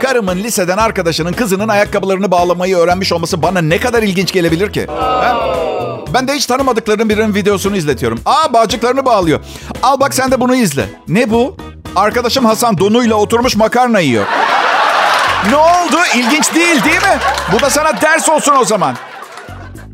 Karımın 0.01 0.37
liseden 0.37 0.77
arkadaşının 0.77 1.33
kızının 1.33 1.69
ayakkabılarını 1.69 2.31
bağlamayı 2.31 2.77
öğrenmiş 2.77 3.13
olması 3.13 3.43
bana 3.43 3.61
ne 3.61 3.79
kadar 3.79 4.03
ilginç 4.03 4.33
gelebilir 4.33 4.73
ki? 4.73 4.87
Ha? 4.87 5.37
Ben 6.15 6.29
de 6.29 6.33
hiç 6.35 6.47
tanımadıklarının 6.47 7.09
birinin 7.09 7.35
videosunu 7.35 7.77
izletiyorum. 7.77 8.21
Aa 8.27 8.53
bağcıklarını 8.53 9.05
bağlıyor. 9.05 9.41
Al 9.83 10.01
bak 10.01 10.15
sen 10.15 10.31
de 10.31 10.41
bunu 10.41 10.55
izle. 10.55 10.89
Ne 11.09 11.31
bu? 11.31 11.57
Arkadaşım 11.97 12.45
Hasan 12.45 12.79
donuyla 12.79 13.15
oturmuş 13.17 13.57
makarna 13.57 14.01
yiyor. 14.01 14.27
Ne 15.51 15.57
oldu? 15.57 15.97
İlginç 16.17 16.55
değil 16.55 16.85
değil 16.85 17.03
mi? 17.03 17.19
Bu 17.53 17.61
da 17.61 17.71
sana 17.71 18.01
ders 18.01 18.29
olsun 18.29 18.55
o 18.61 18.65
zaman. 18.65 18.97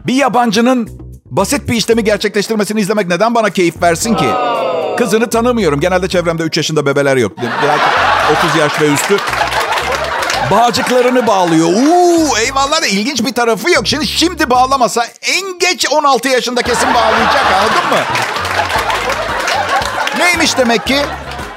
Bir 0.06 0.14
yabancının 0.14 0.88
basit 1.24 1.68
bir 1.68 1.74
işlemi 1.74 2.04
gerçekleştirmesini 2.04 2.80
izlemek 2.80 3.08
neden 3.08 3.34
bana 3.34 3.50
keyif 3.50 3.82
versin 3.82 4.14
ki? 4.14 4.28
Kızını 4.98 5.30
tanımıyorum. 5.30 5.80
Genelde 5.80 6.08
çevremde 6.08 6.42
3 6.42 6.56
yaşında 6.56 6.86
bebeler 6.86 7.16
yok. 7.16 7.32
30 8.46 8.56
yaş 8.60 8.80
ve 8.80 8.92
üstü. 8.92 9.16
Bağcıklarını 10.50 11.26
bağlıyor. 11.26 11.68
Uuu 11.68 12.38
eyvallah 12.38 12.82
da 12.82 12.86
ilginç 12.86 13.24
bir 13.24 13.32
tarafı 13.32 13.70
yok. 13.70 13.86
Şimdi 13.86 14.06
şimdi 14.06 14.50
bağlamasa 14.50 15.06
en 15.22 15.58
geç 15.58 15.86
16 15.92 16.28
yaşında 16.28 16.62
kesin 16.62 16.94
bağlayacak 16.94 17.44
anladın 17.52 17.90
mı? 17.90 18.04
Neymiş 20.18 20.58
demek 20.58 20.86
ki? 20.86 20.98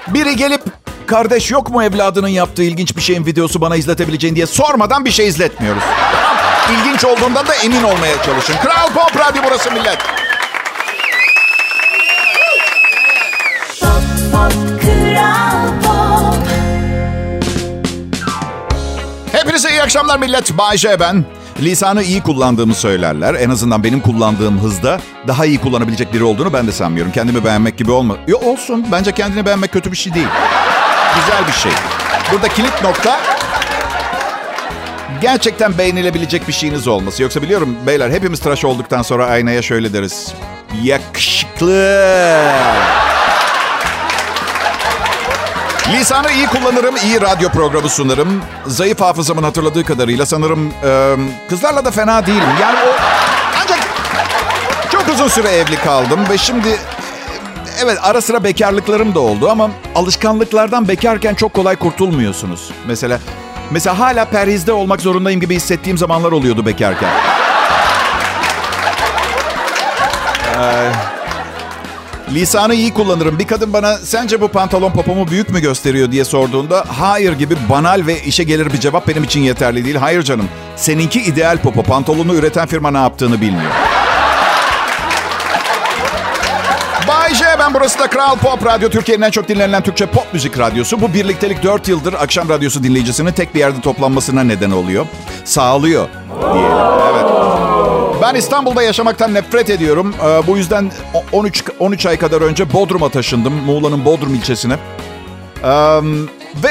Biri 0.07 0.35
gelip 0.35 0.61
kardeş 1.07 1.51
yok 1.51 1.69
mu 1.69 1.83
evladının 1.83 2.27
yaptığı 2.27 2.63
ilginç 2.63 2.95
bir 2.95 3.01
şeyin 3.01 3.25
videosu 3.25 3.61
bana 3.61 3.75
izletebileceğin 3.75 4.35
diye 4.35 4.45
sormadan 4.45 5.05
bir 5.05 5.11
şey 5.11 5.27
izletmiyoruz. 5.27 5.83
İlginç 6.73 7.05
olduğundan 7.05 7.47
da 7.47 7.55
emin 7.55 7.83
olmaya 7.83 8.23
çalışın. 8.23 8.55
Kral 8.63 8.87
Pop 8.93 9.17
Radyo 9.19 9.43
burası 9.45 9.71
millet. 9.71 9.97
İyi 19.79 19.83
akşamlar 19.83 20.19
millet. 20.19 20.57
Bay 20.57 20.77
J 20.77 20.99
ben. 20.99 21.25
Lisanı 21.61 22.03
iyi 22.03 22.23
kullandığımı 22.23 22.75
söylerler. 22.75 23.33
En 23.33 23.49
azından 23.49 23.83
benim 23.83 23.99
kullandığım 23.99 24.59
hızda 24.59 24.99
daha 25.27 25.45
iyi 25.45 25.57
kullanabilecek 25.57 26.13
biri 26.13 26.23
olduğunu 26.23 26.53
ben 26.53 26.67
de 26.67 26.71
sanmıyorum. 26.71 27.11
Kendimi 27.11 27.43
beğenmek 27.43 27.77
gibi 27.77 27.91
olma. 27.91 28.17
Yo, 28.27 28.37
olsun. 28.37 28.85
Bence 28.91 29.11
kendini 29.11 29.45
beğenmek 29.45 29.71
kötü 29.71 29.91
bir 29.91 29.97
şey 29.97 30.13
değil. 30.13 30.27
Güzel 31.15 31.47
bir 31.47 31.51
şey. 31.51 31.71
Burada 32.31 32.47
kilit 32.47 32.83
nokta 32.83 33.19
gerçekten 35.21 35.77
beğenilebilecek 35.77 36.47
bir 36.47 36.53
şeyiniz 36.53 36.87
olması. 36.87 37.23
Yoksa 37.23 37.41
biliyorum 37.41 37.75
beyler 37.87 38.09
hepimiz 38.09 38.39
tıraş 38.39 38.65
olduktan 38.65 39.01
sonra 39.01 39.25
aynaya 39.25 39.61
şöyle 39.61 39.93
deriz. 39.93 40.33
Yakışıklı. 40.83 41.99
Lisanı 45.93 46.31
iyi 46.31 46.47
kullanırım, 46.47 46.95
iyi 46.97 47.21
radyo 47.21 47.49
programı 47.49 47.89
sunarım. 47.89 48.41
Zayıf 48.67 49.01
hafızamın 49.01 49.43
hatırladığı 49.43 49.83
kadarıyla 49.85 50.25
sanırım 50.25 50.73
e, 50.85 51.15
kızlarla 51.49 51.85
da 51.85 51.91
fena 51.91 52.25
değilim. 52.25 52.49
Yani 52.61 52.77
o 52.79 52.93
ancak 53.63 53.79
çok 54.91 55.07
uzun 55.09 55.27
süre 55.27 55.47
evli 55.49 55.75
kaldım 55.75 56.19
ve 56.29 56.37
şimdi 56.37 56.77
evet 57.83 57.97
ara 58.01 58.21
sıra 58.21 58.43
bekarlıklarım 58.43 59.15
da 59.15 59.19
oldu 59.19 59.49
ama 59.49 59.69
alışkanlıklardan 59.95 60.87
bekarken 60.87 61.35
çok 61.35 61.53
kolay 61.53 61.75
kurtulmuyorsunuz. 61.75 62.69
Mesela 62.87 63.19
mesela 63.71 63.99
hala 63.99 64.25
perhizde 64.25 64.71
olmak 64.71 65.01
zorundayım 65.01 65.41
gibi 65.41 65.55
hissettiğim 65.55 65.97
zamanlar 65.97 66.31
oluyordu 66.31 66.65
bekarken. 66.65 67.09
Lisanı 72.33 72.75
iyi 72.75 72.93
kullanırım. 72.93 73.39
Bir 73.39 73.47
kadın 73.47 73.73
bana 73.73 73.97
sence 73.97 74.41
bu 74.41 74.47
pantolon 74.47 74.91
popomu 74.91 75.27
büyük 75.27 75.49
mü 75.49 75.61
gösteriyor 75.61 76.11
diye 76.11 76.25
sorduğunda 76.25 76.83
hayır 76.99 77.33
gibi 77.33 77.55
banal 77.69 78.03
ve 78.07 78.21
işe 78.23 78.43
gelir 78.43 78.73
bir 78.73 78.79
cevap 78.79 79.07
benim 79.07 79.23
için 79.23 79.39
yeterli 79.41 79.85
değil. 79.85 79.95
Hayır 79.95 80.21
canım. 80.23 80.49
Seninki 80.75 81.21
ideal 81.21 81.57
popo. 81.57 81.83
Pantolonu 81.83 82.33
üreten 82.35 82.67
firma 82.67 82.91
ne 82.91 82.97
yaptığını 82.97 83.41
bilmiyor. 83.41 83.71
Bay 87.07 87.35
J 87.35 87.45
ben 87.59 87.73
burası 87.73 87.99
da 87.99 88.07
Kral 88.07 88.35
Pop 88.35 88.65
Radyo. 88.65 88.89
Türkiye'nin 88.89 89.23
en 89.23 89.31
çok 89.31 89.47
dinlenilen 89.47 89.83
Türkçe 89.83 90.05
pop 90.05 90.33
müzik 90.33 90.59
radyosu. 90.59 91.01
Bu 91.01 91.13
birliktelik 91.13 91.63
4 91.63 91.87
yıldır 91.87 92.13
akşam 92.13 92.49
radyosu 92.49 92.83
dinleyicisinin 92.83 93.31
tek 93.31 93.55
bir 93.55 93.59
yerde 93.59 93.81
toplanmasına 93.81 94.43
neden 94.43 94.71
oluyor. 94.71 95.05
Sağlıyor 95.45 96.07
diyelim. 96.53 96.77
Evet. 97.11 97.38
Ben 98.21 98.35
İstanbul'da 98.35 98.83
yaşamaktan 98.83 99.33
nefret 99.33 99.69
ediyorum. 99.69 100.15
Ee, 100.23 100.47
bu 100.47 100.57
yüzden 100.57 100.91
o- 101.13 101.23
13 101.37 101.63
13 101.79 102.05
ay 102.05 102.17
kadar 102.19 102.41
önce 102.41 102.73
Bodrum'a 102.73 103.09
taşındım. 103.09 103.53
Muğla'nın 103.53 104.05
Bodrum 104.05 104.35
ilçesine. 104.35 104.73
Ee, 105.63 105.69
ve 106.63 106.69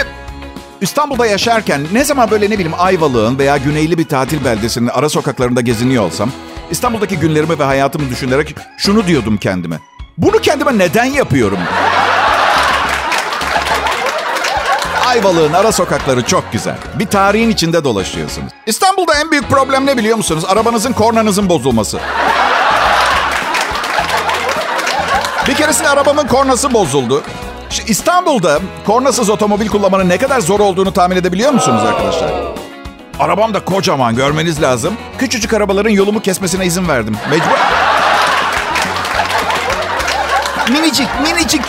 İstanbul'da 0.80 1.26
yaşarken 1.26 1.80
ne 1.92 2.04
zaman 2.04 2.30
böyle 2.30 2.46
ne 2.50 2.54
bileyim 2.54 2.72
Ayvalık'ın 2.78 3.38
veya 3.38 3.56
güneyli 3.56 3.98
bir 3.98 4.04
tatil 4.04 4.44
beldesinin 4.44 4.88
ara 4.88 5.08
sokaklarında 5.08 5.60
geziniyor 5.60 6.04
olsam... 6.04 6.30
İstanbul'daki 6.70 7.16
günlerimi 7.18 7.58
ve 7.58 7.64
hayatımı 7.64 8.10
düşünerek 8.10 8.54
şunu 8.78 9.06
diyordum 9.06 9.36
kendime. 9.36 9.78
Bunu 10.18 10.38
kendime 10.38 10.78
neden 10.78 11.04
yapıyorum? 11.04 11.58
Ayvalık'ın 15.08 15.52
ara 15.52 15.72
sokakları 15.72 16.22
çok 16.22 16.52
güzel. 16.52 16.76
Bir 16.94 17.06
tarihin 17.06 17.50
içinde 17.50 17.84
dolaşıyorsunuz. 17.84 18.52
İstanbul'da 18.66 19.14
en 19.14 19.30
büyük 19.30 19.48
problem 19.48 19.86
ne 19.86 19.96
biliyor 19.96 20.16
musunuz? 20.16 20.44
Arabanızın 20.48 20.92
kornanızın 20.92 21.48
bozulması. 21.48 21.98
Bir 25.48 25.54
keresinde 25.54 25.88
arabamın 25.88 26.26
kornası 26.26 26.74
bozuldu. 26.74 27.22
İstanbul'da 27.86 28.58
kornasız 28.86 29.30
otomobil 29.30 29.68
kullanmanın 29.68 30.08
ne 30.08 30.18
kadar 30.18 30.40
zor 30.40 30.60
olduğunu 30.60 30.92
tahmin 30.92 31.16
edebiliyor 31.16 31.52
musunuz 31.52 31.82
arkadaşlar? 31.84 32.30
Arabam 33.20 33.54
da 33.54 33.64
kocaman 33.64 34.16
görmeniz 34.16 34.62
lazım. 34.62 34.94
Küçücük 35.18 35.52
arabaların 35.52 35.90
yolumu 35.90 36.20
kesmesine 36.20 36.66
izin 36.66 36.88
verdim. 36.88 37.16
Mecbur. 37.30 37.58
Minicik, 40.70 41.08
minicik, 41.22 41.62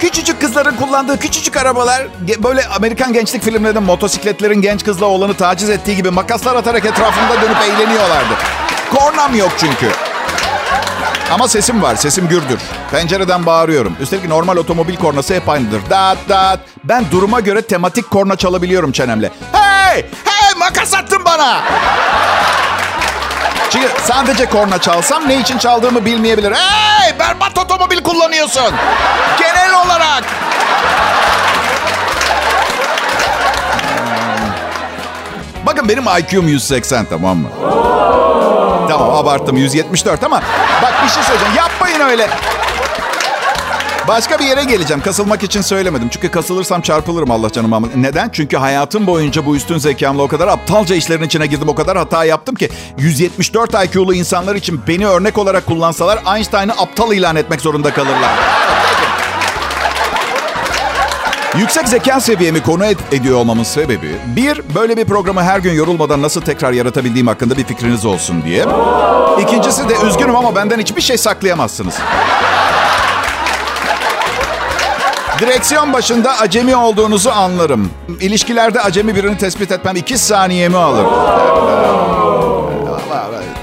küçücük 0.00 0.40
kızların 0.40 0.76
kullandığı 0.76 1.18
küçücük 1.18 1.56
arabalar 1.56 2.06
böyle 2.38 2.66
Amerikan 2.66 3.12
gençlik 3.12 3.42
filmlerinde 3.42 3.78
motosikletlerin 3.78 4.62
genç 4.62 4.84
kızla 4.84 5.06
oğlanı 5.06 5.34
taciz 5.34 5.70
ettiği 5.70 5.96
gibi 5.96 6.10
makaslar 6.10 6.56
atarak 6.56 6.84
etrafında 6.84 7.42
dönüp 7.42 7.56
eğleniyorlardı. 7.62 8.34
Kornam 8.94 9.34
yok 9.34 9.52
çünkü. 9.58 9.88
Ama 11.32 11.48
sesim 11.48 11.82
var, 11.82 11.96
sesim 11.96 12.28
gürdür. 12.28 12.60
Pencereden 12.90 13.46
bağırıyorum. 13.46 13.96
Üstelik 14.00 14.28
normal 14.28 14.56
otomobil 14.56 14.96
kornası 14.96 15.34
hep 15.34 15.48
aynıdır. 15.48 15.80
Dat 15.90 16.18
dat. 16.28 16.60
Ben 16.84 17.04
duruma 17.10 17.40
göre 17.40 17.62
tematik 17.62 18.10
korna 18.10 18.36
çalabiliyorum 18.36 18.92
çenemle. 18.92 19.30
Hey! 19.52 20.04
Hey! 20.24 20.54
Makas 20.58 20.94
attın 20.94 21.24
bana! 21.24 21.62
Çünkü 23.74 23.88
sadece 24.02 24.46
korna 24.46 24.78
çalsam 24.78 25.28
ne 25.28 25.40
için 25.40 25.58
çaldığımı 25.58 26.04
bilmeyebilir. 26.04 26.52
Hey 26.52 27.18
berbat 27.18 27.58
otomobil 27.58 28.02
kullanıyorsun. 28.02 28.74
Genel 29.38 29.84
olarak. 29.86 30.24
Bakın 35.66 35.88
benim 35.88 36.04
IQ'm 36.18 36.48
180 36.48 37.04
tamam 37.04 37.38
mı? 37.38 37.48
Tamam 38.88 39.14
abarttım 39.14 39.56
174 39.56 40.24
ama 40.24 40.42
bak 40.82 40.92
bir 41.04 41.08
şey 41.08 41.22
söyleyeceğim. 41.22 41.54
Yapmayın 41.56 42.00
öyle. 42.00 42.28
Başka 44.08 44.38
bir 44.38 44.44
yere 44.44 44.64
geleceğim. 44.64 45.02
Kasılmak 45.02 45.42
için 45.42 45.60
söylemedim. 45.60 46.08
Çünkü 46.08 46.30
kasılırsam 46.30 46.80
çarpılırım 46.80 47.30
Allah 47.30 47.52
canıma. 47.52 47.80
Neden? 47.96 48.28
Çünkü 48.32 48.56
hayatım 48.56 49.06
boyunca 49.06 49.46
bu 49.46 49.56
üstün 49.56 49.78
zekamla 49.78 50.22
o 50.22 50.28
kadar 50.28 50.48
aptalca 50.48 50.94
işlerin 50.94 51.22
içine 51.22 51.46
girdim. 51.46 51.68
O 51.68 51.74
kadar 51.74 51.96
hata 51.98 52.24
yaptım 52.24 52.54
ki 52.54 52.68
174 52.98 53.74
IQ'lu 53.74 54.14
insanlar 54.14 54.54
için 54.54 54.80
beni 54.88 55.06
örnek 55.06 55.38
olarak 55.38 55.66
kullansalar 55.66 56.18
Einstein'ı 56.36 56.72
aptal 56.72 57.12
ilan 57.12 57.36
etmek 57.36 57.60
zorunda 57.60 57.94
kalırlar. 57.94 58.30
Yüksek 61.58 61.88
zeka 61.88 62.20
seviyemi 62.20 62.62
konu 62.62 62.84
ed- 62.84 63.16
ediyor 63.16 63.38
olmamın 63.38 63.62
sebebi 63.62 64.10
bir, 64.36 64.60
böyle 64.74 64.96
bir 64.96 65.04
programı 65.04 65.42
her 65.42 65.58
gün 65.58 65.72
yorulmadan 65.72 66.22
nasıl 66.22 66.40
tekrar 66.40 66.72
yaratabildiğim 66.72 67.26
hakkında 67.26 67.56
bir 67.56 67.64
fikriniz 67.64 68.04
olsun 68.06 68.42
diye. 68.44 68.64
İkincisi 69.40 69.88
de 69.88 69.94
üzgünüm 70.06 70.36
ama 70.36 70.56
benden 70.56 70.78
hiçbir 70.78 71.00
şey 71.00 71.18
saklayamazsınız. 71.18 71.94
Direksiyon 75.40 75.92
başında 75.92 76.38
acemi 76.38 76.76
olduğunuzu 76.76 77.30
anlarım. 77.30 77.90
İlişkilerde 78.20 78.80
acemi 78.80 79.14
birini 79.16 79.38
tespit 79.38 79.72
etmem 79.72 79.96
iki 79.96 80.18
saniyemi 80.18 80.76
alır. 80.76 81.06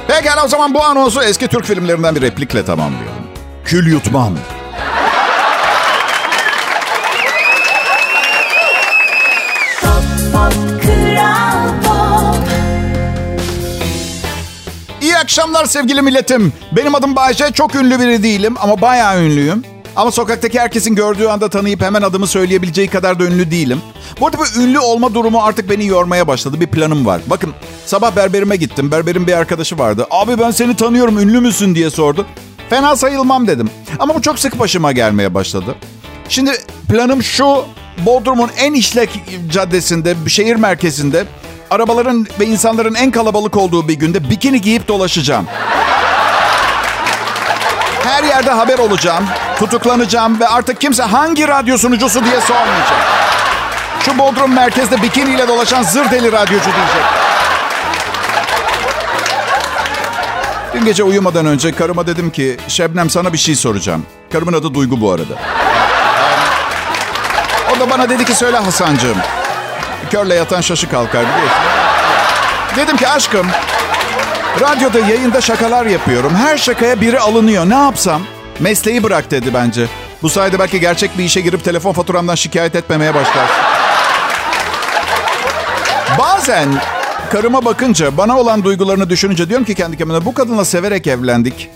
Pekala 0.08 0.46
o 0.46 0.48
zaman 0.48 0.74
bu 0.74 0.84
anonsu 0.84 1.24
eski 1.24 1.48
Türk 1.48 1.66
filmlerinden 1.66 2.16
bir 2.16 2.22
replikle 2.22 2.66
tamamlayalım. 2.66 3.24
Kül 3.66 3.88
yutmam. 3.88 4.34
Pop 9.82 10.04
pop 10.34 10.82
kral 10.82 11.70
pop 11.84 12.48
İyi 15.02 15.18
akşamlar 15.18 15.66
sevgili 15.66 16.02
milletim. 16.02 16.54
Benim 16.72 16.96
adım 16.96 17.16
Bayce. 17.16 17.52
Çok 17.52 17.76
ünlü 17.76 18.00
biri 18.00 18.24
değilim 18.24 18.56
ama 18.62 18.82
bayağı 18.82 19.22
ünlüyüm. 19.22 19.64
Ama 19.96 20.12
sokaktaki 20.12 20.60
herkesin 20.60 20.96
gördüğü 20.96 21.28
anda 21.28 21.50
tanıyıp 21.50 21.82
hemen 21.82 22.02
adımı 22.02 22.28
söyleyebileceği 22.28 22.88
kadar 22.88 23.20
da 23.20 23.24
ünlü 23.24 23.52
değilim. 23.52 23.82
Bu 24.20 24.28
arada 24.28 24.38
bu 24.38 24.62
ünlü 24.62 24.80
olma 24.80 25.14
durumu 25.14 25.44
artık 25.44 25.70
beni 25.70 25.86
yormaya 25.86 26.28
başladı. 26.28 26.60
Bir 26.60 26.68
planım 26.68 27.06
var. 27.06 27.22
Bakın 27.28 27.54
sabah 27.86 28.16
berberime 28.16 28.56
gittim. 28.56 28.92
Berberin 28.92 29.28
bir 29.28 29.34
arkadaşı 29.34 29.78
vardı. 29.78 30.08
Abi 30.12 30.40
ben 30.40 30.52
seni 30.52 30.76
tanıyorum 30.76 31.20
ünlü 31.20 31.40
müsün 31.40 31.76
diye 31.76 31.90
sordu. 31.90 32.26
Fena 32.70 32.96
sayılmam 32.96 33.48
dedim. 33.48 33.70
Ama 34.00 34.16
bu 34.16 34.22
çok 34.22 34.40
sık 34.40 34.60
başıma 34.60 34.92
gelmeye 34.92 35.34
başladı. 35.34 35.76
Şimdi 36.30 36.52
planım 36.90 37.24
şu. 37.24 37.66
Bodrum'un 38.06 38.50
en 38.58 38.74
işlek 38.74 39.10
caddesinde, 39.52 40.16
şehir 40.28 40.56
merkezinde 40.56 41.26
arabaların 41.70 42.28
ve 42.40 42.46
insanların 42.46 42.94
en 42.94 43.12
kalabalık 43.12 43.58
olduğu 43.58 43.88
bir 43.88 43.94
günde 43.94 44.30
bikini 44.30 44.62
giyip 44.62 44.88
dolaşacağım. 44.88 45.46
Her 48.12 48.24
yerde 48.24 48.52
haber 48.52 48.80
olacağım, 48.80 49.26
tutuklanacağım 49.60 50.40
ve 50.40 50.48
artık 50.48 50.82
kimse 50.82 51.04
hangi 51.04 51.48
radyo 51.48 51.78
sunucusu 51.78 52.26
diye 52.26 52.42
sormayacak. 52.42 53.00
Şu 54.06 54.18
Bodrum 54.18 54.54
merkezde 54.54 55.02
bikiniyle 55.02 55.48
dolaşan 55.48 55.84
zır 55.84 56.12
deli 56.12 56.32
radyocu 56.32 56.66
diyecek. 56.66 57.04
Dün 60.74 60.86
gece 60.86 61.04
uyumadan 61.04 61.46
önce 61.46 61.72
karıma 61.72 62.08
dedim 62.08 62.30
ki 62.30 62.58
Şebnem 62.68 63.10
sana 63.10 63.34
bir 63.34 63.38
şey 63.38 63.56
soracağım. 63.56 64.06
Karımın 64.32 64.54
adı 64.54 64.74
Duygu 64.74 65.02
bu 65.02 65.12
arada. 65.12 65.34
O 67.76 67.80
da 67.80 67.90
bana 67.90 68.10
dedi 68.10 68.26
ki 68.26 68.36
söyle 68.36 68.58
Hasancığım. 68.58 69.18
Körle 70.12 70.36
yatan 70.36 70.62
şaşı 70.62 70.90
kalkar 70.90 71.22
biliyorsun. 71.22 71.64
Dedim 72.76 72.98
ki 72.98 73.08
aşkım 73.08 73.48
radyoda 74.60 75.00
yayında 75.00 75.42
şakalar 75.42 75.86
yapıyorum. 75.86 76.36
Her 76.36 76.58
şakaya 76.58 77.02
biri 77.02 77.20
alınıyor. 77.20 77.70
Ne 77.70 77.76
yapsam? 77.76 78.22
Mesleği 78.60 79.04
bırak 79.04 79.32
dedi 79.32 79.54
bence. 79.54 79.88
Bu 80.22 80.30
sayede 80.30 80.60
belki 80.60 80.80
gerçek 80.80 81.18
bir 81.18 81.24
işe 81.24 81.42
girip 81.42 81.64
telefon 81.64 81.94
faturamdan 81.94 82.36
şikayet 82.36 82.76
etmemeye 82.76 83.14
başlarsın. 83.16 83.56
Bazen 86.20 86.68
karıma 87.32 87.66
bakınca, 87.66 88.18
bana 88.18 88.40
olan 88.40 88.64
duygularını 88.64 89.10
düşününce 89.10 89.50
diyorum 89.50 89.66
ki 89.66 89.76
kendi 89.76 89.98
kendime 89.98 90.26
bu 90.26 90.34
kadınla 90.34 90.66
severek 90.66 91.08
evlendik. 91.08 91.70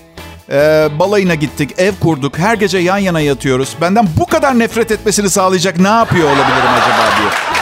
Ee, 0.51 0.87
balayına 0.99 1.35
gittik, 1.35 1.71
ev 1.77 1.93
kurduk, 1.99 2.37
her 2.37 2.55
gece 2.55 2.77
yan 2.77 2.97
yana 2.97 3.19
yatıyoruz. 3.19 3.75
Benden 3.81 4.07
bu 4.19 4.25
kadar 4.25 4.59
nefret 4.59 4.91
etmesini 4.91 5.29
sağlayacak 5.29 5.79
ne 5.79 5.87
yapıyor 5.87 6.27
olabilirim 6.27 6.73
acaba 6.81 7.17
diye. 7.19 7.54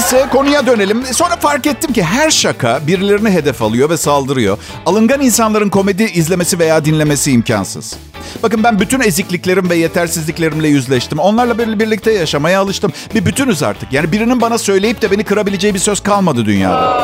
Neyse 0.00 0.26
konuya 0.32 0.66
dönelim. 0.66 1.04
Sonra 1.12 1.36
fark 1.36 1.66
ettim 1.66 1.92
ki 1.92 2.02
her 2.04 2.30
şaka 2.30 2.86
birilerini 2.86 3.30
hedef 3.30 3.62
alıyor 3.62 3.90
ve 3.90 3.96
saldırıyor. 3.96 4.58
Alıngan 4.86 5.20
insanların 5.20 5.68
komedi 5.68 6.02
izlemesi 6.02 6.58
veya 6.58 6.84
dinlemesi 6.84 7.32
imkansız. 7.32 7.96
Bakın 8.42 8.64
ben 8.64 8.80
bütün 8.80 9.00
ezikliklerim 9.00 9.70
ve 9.70 9.76
yetersizliklerimle 9.76 10.68
yüzleştim. 10.68 11.18
Onlarla 11.18 11.58
bir- 11.58 11.78
birlikte 11.78 12.12
yaşamaya 12.12 12.60
alıştım. 12.60 12.92
Bir 13.14 13.26
bütünüz 13.26 13.62
artık. 13.62 13.92
Yani 13.92 14.12
birinin 14.12 14.40
bana 14.40 14.58
söyleyip 14.58 15.02
de 15.02 15.10
beni 15.10 15.24
kırabileceği 15.24 15.74
bir 15.74 15.78
söz 15.78 16.00
kalmadı 16.00 16.44
dünyada. 16.46 17.00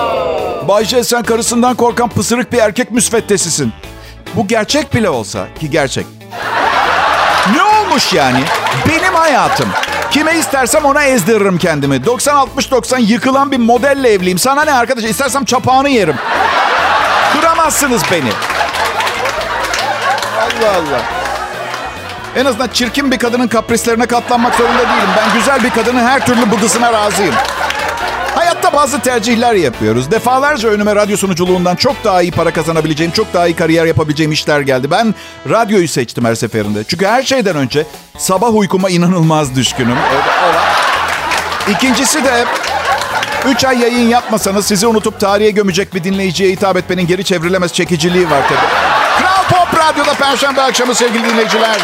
Bayce 0.68 1.04
sen 1.04 1.22
karısından 1.22 1.74
korkan 1.74 2.09
pısırık 2.09 2.52
bir 2.52 2.59
erkek 2.59 2.90
müsveddesisin. 2.90 3.72
Bu 4.37 4.46
gerçek 4.46 4.94
bile 4.94 5.11
olsa 5.11 5.46
ki 5.61 5.70
gerçek. 5.70 6.06
Ne 7.56 7.62
olmuş 7.62 8.12
yani? 8.12 8.40
Benim 8.88 9.14
hayatım. 9.14 9.68
Kime 10.16 10.35
istersem 10.38 10.85
ona 10.85 11.02
ezdiririm 11.05 11.59
kendimi. 11.59 11.96
90-60-90 11.96 13.00
yıkılan 13.00 13.52
bir 13.52 13.59
modelle 13.59 14.12
evliyim. 14.12 14.38
Sana 14.38 14.64
ne 14.64 14.72
arkadaş? 14.72 15.05
İstersem 15.05 15.44
çapağını 15.44 15.88
yerim. 15.88 16.16
Kıramazsınız 17.33 18.02
beni. 18.12 18.31
Allah 20.40 20.70
Allah. 20.70 21.02
En 22.37 22.44
azından 22.44 22.68
çirkin 22.68 23.11
bir 23.11 23.18
kadının 23.18 23.48
kaprislerine 23.48 24.07
katlanmak 24.07 24.55
zorunda 24.55 24.79
değilim. 24.79 25.11
Ben 25.16 25.38
güzel 25.38 25.64
bir 25.64 25.70
kadının 25.70 26.07
her 26.07 26.26
türlü 26.26 26.50
bıdısına 26.50 26.92
razıyım. 26.92 27.35
Hayatta 28.57 28.77
bazı 28.79 29.01
tercihler 29.01 29.55
yapıyoruz. 29.55 30.11
Defalarca 30.11 30.69
önüme 30.69 30.95
radyo 30.95 31.16
sunuculuğundan 31.16 31.77
çok 31.77 32.05
daha 32.05 32.23
iyi 32.23 32.33
para 32.33 32.53
kazanabileceğim, 32.53 33.12
çok 33.12 33.35
daha 33.35 33.47
iyi 33.47 33.57
kariyer 33.57 33.85
yapabileceğim 33.87 34.33
işler 34.33 34.61
geldi. 34.61 34.90
Ben 34.90 35.14
radyoyu 35.51 35.88
seçtim 35.88 36.25
her 36.25 36.35
seferinde. 36.35 36.85
Çünkü 36.88 37.07
her 37.07 37.23
şeyden 37.23 37.57
önce 37.57 37.87
sabah 38.19 38.55
uykuma 38.55 38.90
inanılmaz 38.90 39.57
düşkünüm. 39.57 39.97
İkincisi 41.71 42.25
de 42.25 42.45
3 43.49 43.64
ay 43.64 43.79
yayın 43.81 44.09
yapmasanız 44.09 44.66
sizi 44.66 44.87
unutup 44.87 45.21
tarihe 45.21 45.51
gömecek 45.51 45.95
bir 45.95 46.05
dinleyiciye 46.05 46.51
hitap 46.53 46.77
etmenin 46.77 47.07
geri 47.07 47.25
çevrilemez 47.25 47.73
çekiciliği 47.73 48.31
var 48.31 48.42
tabii. 48.49 48.69
Kral 49.19 49.45
Pop 49.59 49.81
Radyo'da 49.81 50.14
Perşembe 50.14 50.62
akşamı 50.62 50.95
sevgili 50.95 51.31
dinleyiciler. 51.31 51.77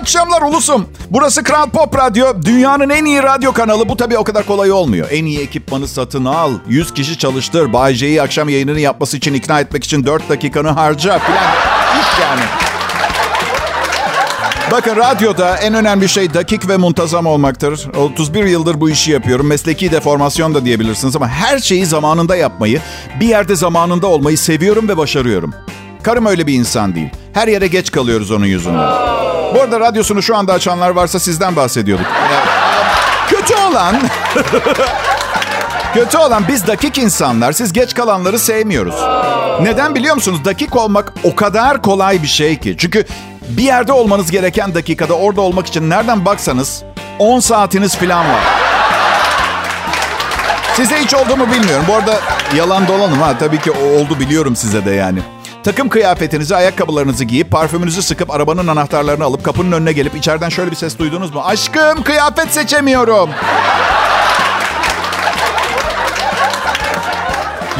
Akşamlar 0.00 0.42
ulusum. 0.42 0.86
Burası 1.10 1.42
Kral 1.42 1.70
Pop 1.70 1.98
Radyo. 1.98 2.42
Dünyanın 2.44 2.90
en 2.90 3.04
iyi 3.04 3.22
radyo 3.22 3.52
kanalı. 3.52 3.88
Bu 3.88 3.96
tabii 3.96 4.18
o 4.18 4.24
kadar 4.24 4.46
kolay 4.46 4.72
olmuyor. 4.72 5.08
En 5.10 5.24
iyi 5.24 5.40
ekipmanı 5.40 5.88
satın 5.88 6.24
al. 6.24 6.52
100 6.68 6.94
kişi 6.94 7.18
çalıştır. 7.18 7.72
Bay 7.72 7.94
J'yi 7.94 8.22
akşam 8.22 8.48
yayınını 8.48 8.80
yapması 8.80 9.16
için 9.16 9.34
ikna 9.34 9.60
etmek 9.60 9.84
için 9.84 10.06
4 10.06 10.28
dakikanı 10.28 10.68
harca 10.68 11.18
filan. 11.18 11.42
İş 12.00 12.20
yani. 12.22 12.40
Bakın 14.72 14.96
radyoda 14.96 15.56
en 15.56 15.74
önemli 15.74 16.08
şey 16.08 16.34
dakik 16.34 16.68
ve 16.68 16.76
muntazam 16.76 17.26
olmaktır. 17.26 17.88
31 17.96 18.44
yıldır 18.44 18.80
bu 18.80 18.90
işi 18.90 19.10
yapıyorum. 19.10 19.46
Mesleki 19.46 19.92
deformasyon 19.92 20.54
da 20.54 20.64
diyebilirsiniz 20.64 21.16
ama 21.16 21.28
her 21.28 21.58
şeyi 21.58 21.86
zamanında 21.86 22.36
yapmayı, 22.36 22.80
bir 23.20 23.26
yerde 23.26 23.56
zamanında 23.56 24.06
olmayı 24.06 24.38
seviyorum 24.38 24.88
ve 24.88 24.96
başarıyorum. 24.96 25.54
Karım 26.02 26.26
öyle 26.26 26.46
bir 26.46 26.54
insan 26.54 26.94
değil. 26.94 27.08
Her 27.32 27.48
yere 27.48 27.66
geç 27.66 27.90
kalıyoruz 27.90 28.30
onun 28.30 28.46
yüzünden. 28.46 28.90
Bu 29.54 29.60
arada 29.62 29.80
radyosunu 29.80 30.22
şu 30.22 30.36
anda 30.36 30.52
açanlar 30.52 30.90
varsa 30.90 31.18
sizden 31.20 31.56
bahsediyorduk. 31.56 32.06
Yani, 32.32 32.44
kötü 33.28 33.54
olan... 33.54 33.96
kötü 35.94 36.18
olan 36.18 36.44
biz 36.48 36.66
dakik 36.66 36.98
insanlar, 36.98 37.52
siz 37.52 37.72
geç 37.72 37.94
kalanları 37.94 38.38
sevmiyoruz. 38.38 38.94
Neden 39.62 39.94
biliyor 39.94 40.14
musunuz? 40.14 40.44
Dakik 40.44 40.76
olmak 40.76 41.12
o 41.24 41.36
kadar 41.36 41.82
kolay 41.82 42.22
bir 42.22 42.28
şey 42.28 42.56
ki. 42.56 42.74
Çünkü 42.78 43.04
bir 43.48 43.62
yerde 43.62 43.92
olmanız 43.92 44.30
gereken 44.30 44.74
dakikada 44.74 45.14
orada 45.14 45.40
olmak 45.40 45.66
için 45.66 45.90
nereden 45.90 46.24
baksanız 46.24 46.82
10 47.18 47.40
saatiniz 47.40 47.96
falan 47.96 48.24
var. 48.28 48.40
Size 50.74 50.96
hiç 50.96 51.14
oldu 51.14 51.36
mu 51.36 51.46
bilmiyorum. 51.52 51.84
Bu 51.88 51.94
arada 51.94 52.14
yalan 52.56 52.88
dolanım 52.88 53.20
ha. 53.20 53.38
Tabii 53.38 53.60
ki 53.60 53.70
oldu 53.70 54.20
biliyorum 54.20 54.56
size 54.56 54.84
de 54.84 54.90
yani. 54.90 55.18
Takım 55.68 55.88
kıyafetinizi, 55.88 56.56
ayakkabılarınızı 56.56 57.24
giyip, 57.24 57.50
parfümünüzü 57.50 58.02
sıkıp, 58.02 58.30
arabanın 58.30 58.66
anahtarlarını 58.66 59.24
alıp, 59.24 59.44
kapının 59.44 59.72
önüne 59.72 59.92
gelip, 59.92 60.14
içeriden 60.14 60.48
şöyle 60.48 60.70
bir 60.70 60.76
ses 60.76 60.98
duydunuz 60.98 61.34
mu? 61.34 61.42
Aşkım 61.44 62.02
kıyafet 62.02 62.54
seçemiyorum. 62.54 63.30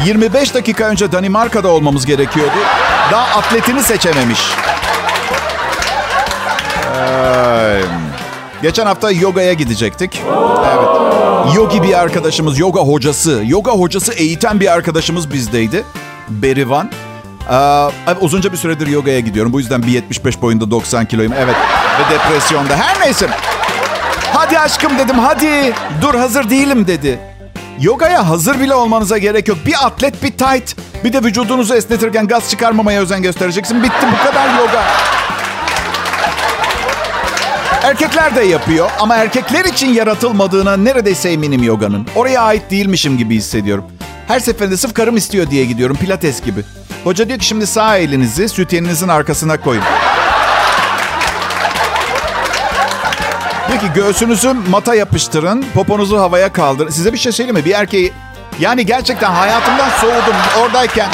25 0.05 0.53
dakika 0.53 0.85
önce 0.85 1.11
Danimarka'da 1.11 1.67
olmamız 1.67 2.05
gerekiyordu. 2.05 2.57
Daha 3.11 3.39
atletini 3.39 3.83
seçememiş. 3.83 4.39
Ay. 6.97 7.81
Geçen 8.61 8.85
hafta 8.85 9.11
yogaya 9.11 9.53
gidecektik. 9.53 10.21
Evet. 10.25 11.55
Yogi 11.55 11.83
bir 11.83 11.99
arkadaşımız, 11.99 12.59
yoga 12.59 12.81
hocası, 12.81 13.43
yoga 13.45 13.71
hocası 13.71 14.13
eğiten 14.13 14.59
bir 14.59 14.73
arkadaşımız 14.73 15.33
bizdeydi. 15.33 15.85
Berivan. 16.29 16.91
Ee, 17.51 18.11
uzunca 18.21 18.51
bir 18.51 18.57
süredir 18.57 18.87
yogaya 18.87 19.19
gidiyorum. 19.19 19.53
Bu 19.53 19.59
yüzden 19.59 19.81
1.75 19.81 20.41
boyunda 20.41 20.71
90 20.71 21.05
kiloyum. 21.05 21.33
Evet. 21.37 21.55
Ve 21.99 22.13
depresyonda. 22.15 22.75
Her 22.77 22.99
neyse. 23.05 23.29
Hadi 24.33 24.59
aşkım 24.59 24.97
dedim 24.99 25.19
hadi. 25.19 25.73
Dur 26.01 26.15
hazır 26.15 26.49
değilim 26.49 26.87
dedi. 26.87 27.19
Yogaya 27.79 28.29
hazır 28.29 28.59
bile 28.59 28.75
olmanıza 28.75 29.17
gerek 29.17 29.47
yok. 29.47 29.57
Bir 29.65 29.85
atlet, 29.85 30.23
bir 30.23 30.31
tight. 30.31 30.75
Bir 31.03 31.13
de 31.13 31.23
vücudunuzu 31.23 31.75
esnetirken 31.75 32.27
gaz 32.27 32.49
çıkarmamaya 32.49 33.01
özen 33.01 33.21
göstereceksin. 33.21 33.83
Bitti 33.83 34.07
bu 34.11 34.27
kadar 34.27 34.57
yoga. 34.59 34.83
Erkekler 37.83 38.35
de 38.35 38.41
yapıyor 38.41 38.89
ama 38.99 39.15
erkekler 39.15 39.65
için 39.65 39.93
yaratılmadığına 39.93 40.77
neredeyse 40.77 41.29
eminim 41.29 41.63
yoganın. 41.63 42.07
Oraya 42.15 42.41
ait 42.41 42.71
değilmişim 42.71 43.17
gibi 43.17 43.35
hissediyorum. 43.35 43.85
Her 44.27 44.39
seferinde 44.39 44.77
sırf 44.77 44.93
karım 44.93 45.17
istiyor 45.17 45.49
diye 45.51 45.65
gidiyorum 45.65 45.97
pilates 45.97 46.41
gibi. 46.43 46.61
Hoca 47.03 47.27
diyor 47.27 47.39
ki 47.39 47.45
şimdi 47.45 47.67
sağ 47.67 47.97
elinizi 47.97 48.49
sütyeninizin 48.49 49.07
arkasına 49.07 49.61
koyun. 49.61 49.83
Diyor 53.67 53.79
ki 53.79 53.87
göğsünüzü 53.95 54.53
mata 54.69 54.95
yapıştırın, 54.95 55.65
poponuzu 55.73 56.17
havaya 56.17 56.53
kaldırın. 56.53 56.89
Size 56.89 57.13
bir 57.13 57.17
şey 57.17 57.31
söyleyeyim 57.31 57.57
mi? 57.59 57.65
Bir 57.65 57.71
erkeği 57.71 58.13
yani 58.59 58.85
gerçekten 58.85 59.31
hayatımdan 59.31 59.89
soğudum 59.89 60.35
oradayken. 60.61 61.09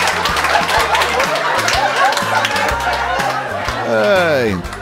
Hey. 3.90 4.75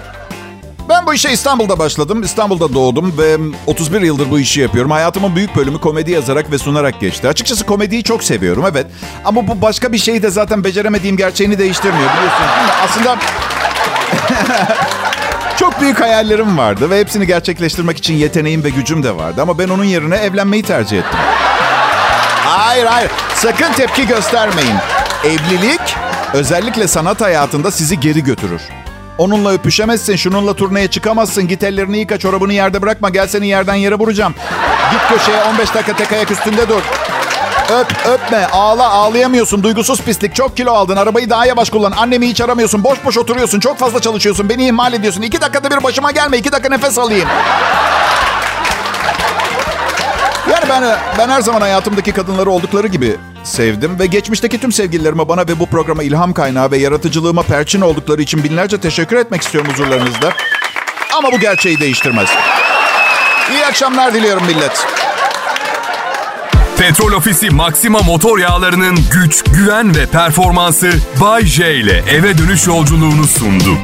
Ben 0.90 1.06
bu 1.06 1.14
işe 1.14 1.32
İstanbul'da 1.32 1.80
başladım. 1.80 2.24
İstanbul'da 2.24 2.74
doğdum 2.74 3.18
ve 3.18 3.38
31 3.68 4.02
yıldır 4.02 4.32
bu 4.32 4.40
işi 4.40 4.62
yapıyorum. 4.62 4.92
Hayatımın 4.92 5.36
büyük 5.36 5.56
bölümü 5.56 5.80
komedi 5.80 6.12
yazarak 6.12 6.52
ve 6.52 6.58
sunarak 6.58 7.00
geçti. 7.00 7.28
Açıkçası 7.28 7.66
komediyi 7.66 8.04
çok 8.04 8.24
seviyorum 8.24 8.66
evet. 8.72 8.88
Ama 9.26 9.48
bu 9.48 9.62
başka 9.62 9.92
bir 9.92 9.98
şeyi 9.98 10.24
de 10.24 10.30
zaten 10.30 10.64
beceremediğim 10.64 11.18
gerçeğini 11.18 11.60
değiştirmiyor 11.60 12.10
biliyorsun. 12.10 12.46
Aslında 12.84 13.18
çok 15.60 15.82
büyük 15.82 16.02
hayallerim 16.02 16.58
vardı 16.58 16.90
ve 16.90 17.00
hepsini 17.00 17.28
gerçekleştirmek 17.28 17.98
için 17.98 18.14
yeteneğim 18.14 18.64
ve 18.64 18.70
gücüm 18.70 19.04
de 19.04 19.16
vardı. 19.16 19.42
Ama 19.42 19.60
ben 19.60 19.70
onun 19.70 19.84
yerine 19.84 20.16
evlenmeyi 20.16 20.64
tercih 20.64 20.98
ettim. 20.98 21.20
Hayır 22.46 22.86
hayır 22.86 23.12
sakın 23.36 23.74
tepki 23.74 24.08
göstermeyin. 24.08 24.76
Evlilik 25.24 25.96
özellikle 26.34 26.88
sanat 26.88 27.22
hayatında 27.22 27.72
sizi 27.72 28.00
geri 28.00 28.24
götürür. 28.24 28.62
Onunla 29.18 29.52
öpüşemezsin, 29.52 30.16
şununla 30.16 30.54
turneye 30.54 30.88
çıkamazsın. 30.88 31.48
Git 31.48 31.64
ellerini 31.64 31.98
yıka, 31.98 32.20
çorabını 32.20 32.54
yerde 32.54 32.82
bırakma. 32.82 33.10
Gel 33.10 33.28
seni 33.28 33.48
yerden 33.48 33.76
yere 33.76 33.96
vuracağım. 33.96 34.36
Git 34.92 35.02
köşeye 35.10 35.44
15 35.44 35.74
dakika 35.74 35.96
tek 35.96 36.12
ayak 36.12 36.32
üstünde 36.32 36.70
dur. 36.70 36.82
Öp, 37.80 38.08
öpme, 38.08 38.46
ağla, 38.46 38.90
ağlayamıyorsun. 38.90 39.64
Duygusuz 39.64 40.02
pislik, 40.02 40.36
çok 40.36 40.58
kilo 40.58 40.72
aldın. 40.72 40.96
Arabayı 40.98 41.30
daha 41.30 41.46
yavaş 41.46 41.70
kullan. 41.70 41.92
Annemi 41.92 42.28
hiç 42.28 42.42
aramıyorsun. 42.42 42.84
Boş 42.84 43.06
boş 43.06 43.18
oturuyorsun. 43.18 43.60
Çok 43.60 43.78
fazla 43.78 44.00
çalışıyorsun. 44.00 44.50
Beni 44.50 44.66
ihmal 44.66 44.94
ediyorsun. 44.94 45.22
İki 45.22 45.42
dakikada 45.42 45.72
bir 45.72 45.84
başıma 45.84 46.12
gelme. 46.12 46.38
İki 46.38 46.52
dakika 46.52 46.70
nefes 46.70 46.98
alayım. 46.98 47.30
Yani 50.52 50.66
ben, 50.70 50.98
ben 51.18 51.30
her 51.30 51.42
zaman 51.42 51.62
hayatımdaki 51.62 52.12
kadınları 52.12 52.50
oldukları 52.50 52.88
gibi 52.88 53.18
sevdim 53.44 54.00
ve 54.00 54.06
geçmişteki 54.06 54.60
tüm 54.60 54.72
sevgililerime 54.72 55.28
bana 55.28 55.42
ve 55.42 55.60
bu 55.60 55.66
programa 55.66 56.04
ilham 56.04 56.34
kaynağı 56.34 56.72
ve 56.72 56.78
yaratıcılığıma 56.78 57.44
perçin 57.44 57.82
oldukları 57.82 58.22
için 58.22 58.44
binlerce 58.44 58.78
teşekkür 58.78 59.18
etmek 59.18 59.42
istiyorum 59.42 59.72
huzurlarınızda. 59.72 60.34
Ama 61.18 61.32
bu 61.32 61.40
gerçeği 61.40 61.80
değiştirmez. 61.80 62.30
İyi 63.52 63.66
akşamlar 63.66 64.14
diliyorum 64.14 64.46
millet. 64.46 64.88
Petrol 66.78 67.12
Ofisi 67.12 67.50
Maxima 67.50 68.00
motor 68.00 68.40
yağlarının 68.40 68.98
güç, 69.12 69.44
güven 69.44 69.96
ve 69.96 70.06
performansı 70.06 70.92
Bay 71.22 71.46
J 71.46 71.76
ile 71.76 72.04
eve 72.10 72.38
dönüş 72.38 72.68
yolculuğunu 72.68 73.28
sundu. 73.28 73.78